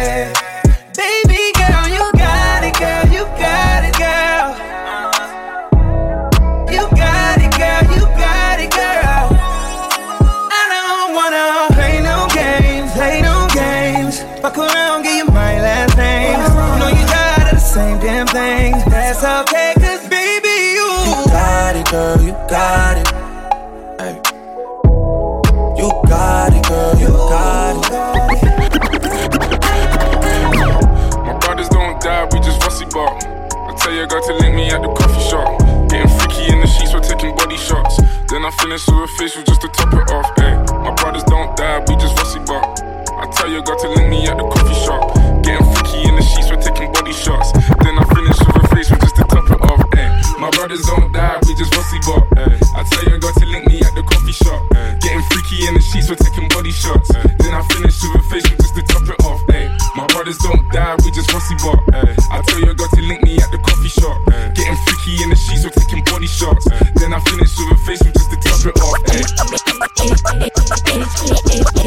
I 32.98 33.74
tell 33.78 33.94
your 33.94 34.06
girl 34.08 34.20
to 34.20 34.34
link 34.42 34.54
me 34.54 34.66
at 34.70 34.82
the 34.82 34.88
coffee 34.88 35.22
shop. 35.30 35.60
Getting 35.88 36.10
freaky 36.18 36.50
in 36.50 36.60
the 36.60 36.66
sheets, 36.66 36.92
we're 36.92 37.00
taking 37.00 37.36
body 37.36 37.56
shots. 37.56 38.02
Then 38.26 38.44
I 38.44 38.50
finish 38.58 38.86
with 38.88 39.06
a 39.06 39.08
facial 39.14 39.44
just 39.44 39.60
to 39.62 39.68
top 39.68 39.94
it 39.94 40.10
off. 40.10 40.26
Ay. 40.38 40.58
My 40.82 40.90
brothers 40.98 41.22
don't 41.24 41.56
die, 41.56 41.78
we 41.86 41.94
just 42.02 42.18
rusty 42.18 42.40
bark. 42.50 42.66
I 43.14 43.30
tell 43.30 43.48
your 43.48 43.62
girl 43.62 43.78
to 43.78 43.88
link 43.94 44.10
me 44.10 44.26
at 44.26 44.38
the 44.38 44.42
coffee 44.42 44.74
shop. 44.82 45.14
Getting 45.46 45.62
freaky 45.70 46.08
in 46.08 46.16
the 46.16 46.22
sheets, 46.22 46.50
we're 46.50 46.58
taking 46.58 46.90
body 46.90 47.12
shots. 47.12 47.52
Then 47.78 47.94
I 47.94 47.99
my 50.40 50.48
brothers 50.52 50.80
don't 50.86 51.12
die, 51.12 51.38
we 51.46 51.54
just 51.54 51.76
rusty 51.76 52.00
bop. 52.00 52.24
I 52.32 52.82
tell 52.90 53.04
your 53.04 53.18
girl 53.18 53.32
to 53.32 53.44
link 53.44 53.68
me 53.68 53.80
at 53.84 53.94
the 53.94 54.02
coffee 54.02 54.32
shop. 54.32 54.64
Getting 55.04 55.20
freaky 55.28 55.68
in 55.68 55.74
the 55.74 55.82
sheets, 55.84 56.08
we're 56.08 56.16
taking 56.16 56.48
body 56.48 56.72
shots. 56.72 57.12
Then 57.12 57.52
I 57.52 57.60
finish 57.68 58.00
with 58.00 58.16
a 58.16 58.22
facial 58.24 58.56
just 58.56 58.74
to 58.74 58.82
top 58.88 59.04
it 59.04 59.20
off. 59.20 59.44
My 59.96 60.06
brothers 60.06 60.38
don't 60.38 60.64
die, 60.72 60.96
we 61.04 61.10
just 61.10 61.30
rusty 61.30 61.56
bop. 61.60 61.78
I 61.92 62.40
tell 62.48 62.60
your 62.60 62.72
girl 62.72 62.88
to 62.88 63.02
link 63.02 63.22
me 63.22 63.36
at 63.36 63.52
the 63.52 63.58
coffee 63.58 63.92
shop. 63.92 64.16
Getting 64.56 64.76
freaky 64.88 65.22
in 65.22 65.28
the 65.28 65.36
sheets, 65.36 65.60
we're 65.60 65.76
taking 65.76 66.02
body 66.08 66.26
shots. 66.26 66.64
Then 66.96 67.12
I 67.12 67.20
finish 67.20 67.52
with 67.60 67.76
a 67.76 67.78
facial 67.84 68.08
just 68.08 68.32
to 68.32 68.40
top 68.40 68.64
it 68.64 68.80
off. 71.68 71.76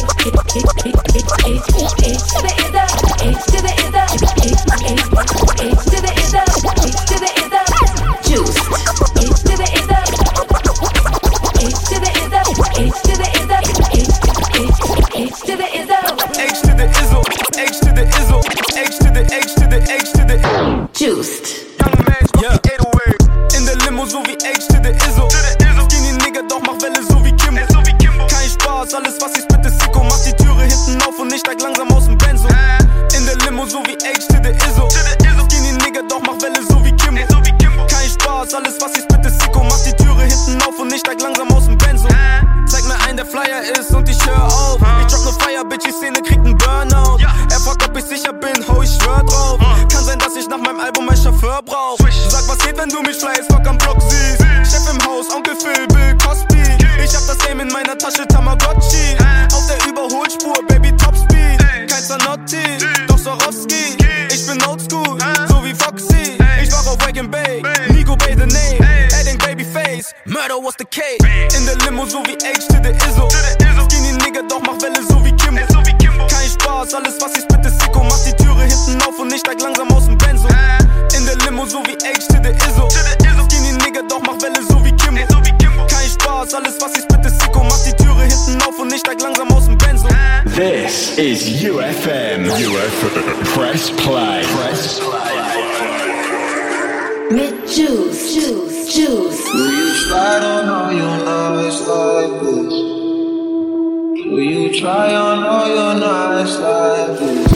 Do 104.24 104.40
you 104.40 104.74
try 104.80 105.14
on 105.14 105.44
all 105.44 105.68
your 105.68 106.00
nights 106.00 106.58
like 106.58 107.20
this? 107.20 107.52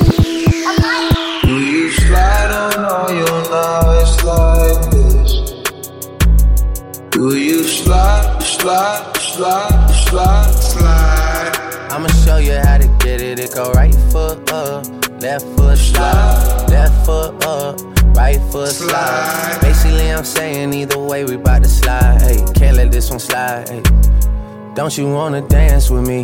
Do 1.43 1.59
you 1.61 1.89
slide 1.91 2.51
on 2.51 2.83
all 2.83 3.09
your 3.09 3.41
nights 3.49 4.21
like 4.25 4.91
this? 4.91 5.61
Do 7.11 7.37
you 7.37 7.63
slide, 7.63 8.43
slide, 8.43 9.15
slide, 9.15 9.87
slide, 10.09 10.51
slide? 10.51 11.87
I'ma 11.89 12.09
show 12.25 12.35
you 12.35 12.57
how 12.57 12.77
to 12.77 12.87
get 12.99 13.21
it. 13.21 13.39
It 13.39 13.55
go 13.55 13.71
right 13.71 13.95
foot 14.11 14.51
up, 14.51 14.85
left 15.21 15.45
foot 15.55 15.77
slide, 15.77 16.67
left 16.69 17.05
foot 17.05 17.45
up, 17.45 17.79
right 18.13 18.41
foot 18.51 18.73
slide. 18.73 19.59
Basically, 19.61 20.11
I'm 20.11 20.25
saying 20.25 20.73
either 20.73 20.99
way, 20.99 21.23
we 21.23 21.37
bout 21.37 21.63
to 21.63 21.69
slide. 21.69 22.21
Hey, 22.21 22.43
can't 22.53 22.75
let 22.75 22.91
this 22.91 23.09
one 23.09 23.19
slide. 23.19 23.69
Hey. 23.69 23.83
Don't 24.75 24.95
you 24.97 25.09
wanna 25.09 25.41
dance 25.47 25.89
with 25.89 26.05
me? 26.05 26.23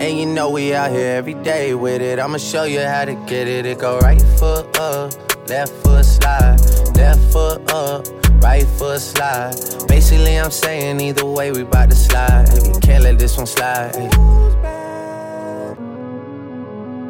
And 0.00 0.16
you 0.16 0.26
know 0.26 0.50
we 0.50 0.74
out 0.74 0.92
here 0.92 1.16
every 1.16 1.34
day 1.34 1.74
with 1.74 2.00
it. 2.00 2.20
I'ma 2.20 2.38
show 2.38 2.62
you 2.62 2.80
how 2.80 3.04
to 3.04 3.14
get 3.26 3.48
it. 3.48 3.66
It 3.66 3.80
go 3.80 3.98
right 3.98 4.22
foot 4.38 4.78
up, 4.78 5.12
left 5.48 5.72
foot 5.82 6.04
slide, 6.04 6.60
left 6.94 7.20
foot 7.32 7.68
up, 7.72 8.06
right 8.40 8.64
foot 8.64 9.00
slide. 9.00 9.56
Basically, 9.88 10.38
I'm 10.38 10.52
saying 10.52 11.00
either 11.00 11.24
way, 11.26 11.50
we 11.50 11.64
bout 11.64 11.90
to 11.90 11.96
slide. 11.96 12.48
Hey, 12.48 12.72
can't 12.80 13.02
let 13.02 13.18
this 13.18 13.36
one 13.36 13.46
slide. 13.46 13.96
hey. 13.96 14.08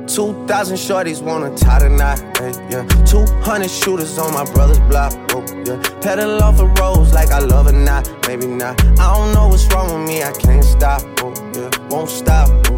2,000 0.08 0.76
shorties 0.76 1.22
wanna 1.22 1.54
tie 1.56 1.80
the 1.80 1.90
knot, 1.90 2.18
hey, 2.38 2.52
yeah. 2.70 3.04
200 3.04 3.70
shooters 3.70 4.18
on 4.18 4.32
my 4.32 4.50
brother's 4.52 4.80
block, 4.80 5.12
oh, 5.32 5.44
yeah. 5.66 5.78
Pedal 6.00 6.42
off 6.42 6.56
the 6.56 6.66
roads 6.80 7.12
like 7.12 7.28
I 7.28 7.40
love 7.40 7.66
it 7.66 7.74
not, 7.74 8.10
maybe 8.26 8.46
not. 8.46 8.80
I 8.98 9.14
don't 9.14 9.34
know 9.34 9.48
what's 9.48 9.66
wrong 9.66 9.92
with 9.92 10.08
me, 10.08 10.22
I 10.22 10.32
can't 10.32 10.64
stop, 10.64 11.02
oh, 11.20 11.34
yeah. 11.54 11.70
Won't 11.90 12.08
stop, 12.08 12.48
oh. 12.70 12.77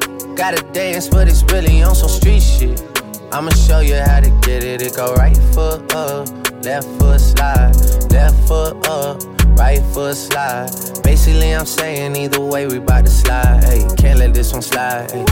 Gotta 0.35 0.63
dance, 0.73 1.07
but 1.07 1.27
it's 1.27 1.43
really 1.51 1.83
on 1.83 1.93
some 1.95 2.09
street 2.09 2.41
shit. 2.41 2.81
I'ma 3.31 3.51
show 3.51 3.79
you 3.79 3.95
how 3.95 4.19
to 4.19 4.29
get 4.41 4.63
it. 4.63 4.81
It 4.81 4.95
go 4.95 5.13
right 5.13 5.37
foot 5.53 5.93
up, 5.93 6.27
left 6.63 6.87
foot 6.99 7.19
slide, 7.21 7.75
left 8.11 8.35
foot 8.47 8.87
up, 8.87 9.21
right 9.57 9.81
foot 9.93 10.15
slide. 10.15 10.69
Basically, 11.03 11.53
I'm 11.53 11.65
saying 11.65 12.15
either 12.15 12.41
way, 12.41 12.65
we 12.67 12.79
bout 12.79 13.05
to 13.05 13.11
slide. 13.11 13.63
Hey, 13.63 13.87
can't 13.97 14.19
let 14.19 14.33
this 14.33 14.51
one 14.51 14.61
slide. 14.61 15.11
Hey. 15.11 15.25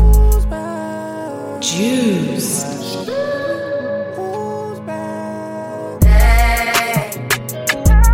Juizzed. 1.60 3.08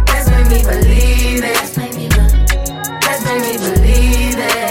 Let's 0.08 0.30
make 0.30 0.48
me 0.50 0.64
believe 0.64 1.44
it. 1.44 1.54
Let's 1.54 1.78
make 1.78 1.96
me 3.42 3.58
believe 3.58 4.40
it. 4.40 4.65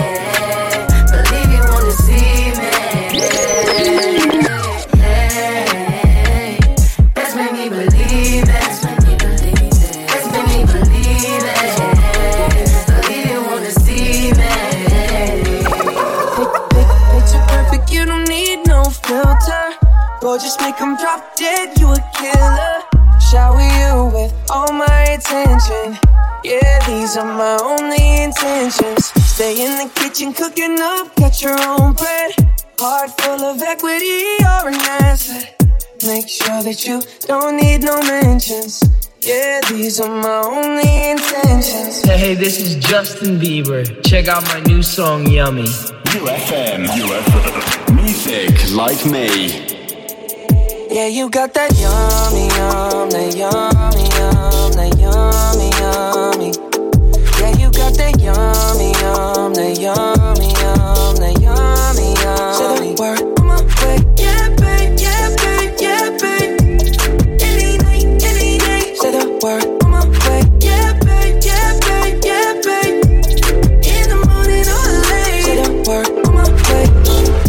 Gorgeous, 20.25 20.57
make 20.59 20.81
'em 20.81 20.97
drop 20.97 21.37
dead, 21.37 21.79
you 21.79 21.93
a 21.93 22.01
killer. 22.17 22.81
Shower 23.31 23.61
you 23.61 24.07
with 24.07 24.33
all 24.49 24.73
my 24.73 25.03
attention. 25.17 25.99
Yeah, 26.43 26.79
these 26.87 27.19
are 27.19 27.31
my 27.43 27.59
only 27.63 28.23
intentions. 28.23 29.13
Stay 29.27 29.53
in 29.63 29.73
the 29.77 29.91
kitchen, 30.01 30.33
cooking 30.33 30.81
up, 30.81 31.15
got 31.17 31.43
your 31.43 31.59
own 31.69 31.93
bread. 31.93 32.33
Heart 32.81 33.11
full 33.21 33.45
of 33.45 33.61
equity, 33.61 34.25
you're 34.41 34.69
an 34.69 34.81
asset. 35.05 35.63
Make 36.07 36.27
sure 36.27 36.63
that 36.63 36.87
you 36.87 37.03
don't 37.29 37.57
need 37.61 37.83
no 37.83 38.01
mentions. 38.01 38.83
Yeah, 39.21 39.61
these 39.69 40.01
are 40.01 40.09
my 40.09 40.41
only 40.41 41.11
intentions. 41.11 42.01
Hey, 42.03 42.17
hey, 42.17 42.35
this 42.35 42.59
is 42.61 42.77
Justin 42.77 43.39
Bieber. 43.39 43.85
Check 44.03 44.29
out 44.29 44.43
my 44.45 44.61
new 44.61 44.83
song, 44.83 45.27
Yummy. 45.27 45.69
YouFM. 46.17 46.87
YouFM. 46.99 48.03
Music 48.03 48.73
like 48.73 49.05
me. 49.05 49.74
Yeah, 50.95 51.09
you 51.09 51.29
got 51.29 51.53
that 51.55 51.75
yummy, 51.75 52.47
yum, 52.55 53.11
that 53.11 53.35
yummy, 53.35 54.07
yum, 54.15 54.71
that 54.79 54.95
yummy, 54.95 55.69
yummy. 55.83 56.55
Yeah, 57.41 57.51
you 57.59 57.67
got 57.73 57.95
that 57.99 58.15
yummy, 58.23 58.95
yum, 59.03 59.55
that 59.55 59.75
yummy, 59.75 60.55
yum, 60.55 61.17
that 61.19 61.35
yummy, 61.43 62.15
yummy. 62.23 62.55
Say 62.55 62.79
the 62.79 63.03
word 63.03 63.23
on 63.41 63.45
my 63.45 63.59
way. 63.83 63.99
Yeah, 64.23 64.34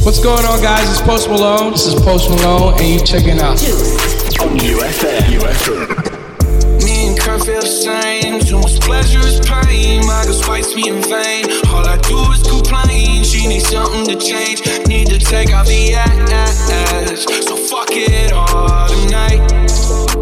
What's 0.06 0.20
going 0.24 0.46
on, 0.46 0.62
guys? 0.62 0.88
It's 0.88 1.02
Post 1.02 1.30
Malone. 1.30 1.72
This 1.72 1.88
is 1.88 1.96
Post 1.96 2.30
Malone, 2.30 2.76
and 2.78 2.88
you 2.88 3.00
checking 3.00 3.40
out. 3.40 3.58
YouFM. 3.58 5.20
YouFM. 5.34 6.86
Me 6.86 7.08
and 7.08 7.20
Kurt 7.20 7.44
feel 7.44 7.60
the 7.60 7.66
same. 7.66 8.40
Too 8.40 8.60
much 8.60 8.80
pleasure 8.82 9.18
is 9.26 9.40
pain. 9.40 10.06
My 10.06 10.24
girl 10.26 10.34
swipes 10.34 10.76
me 10.76 10.90
in 10.90 11.02
vain. 11.02 11.50
All 11.74 11.88
I 11.88 11.98
do 12.06 12.22
is 12.32 12.44
complain. 12.44 13.24
She 13.24 13.48
needs 13.48 13.68
something 13.68 14.06
to 14.06 14.16
change. 14.24 14.62
Need 14.86 15.08
to 15.08 15.18
take 15.18 15.50
out 15.50 15.66
the 15.66 15.96
ass. 15.96 17.26
So 17.44 17.58
fuck 17.58 17.90
it 17.90 18.32
all 18.32 18.88
tonight. 18.88 19.42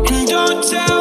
And 0.10 0.26
don't 0.30 0.64
tell 0.64 0.93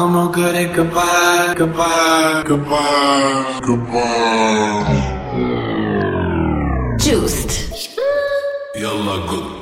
I'm 0.00 0.12
no 0.12 0.28
good 0.28 0.54
at 0.54 0.76
goodbye, 0.76 1.54
goodbye, 1.56 2.44
goodbye, 2.46 3.58
goodbye. 3.66 4.84
Juizzed. 7.00 7.98
Yalla 8.76 9.26
good 9.28 9.57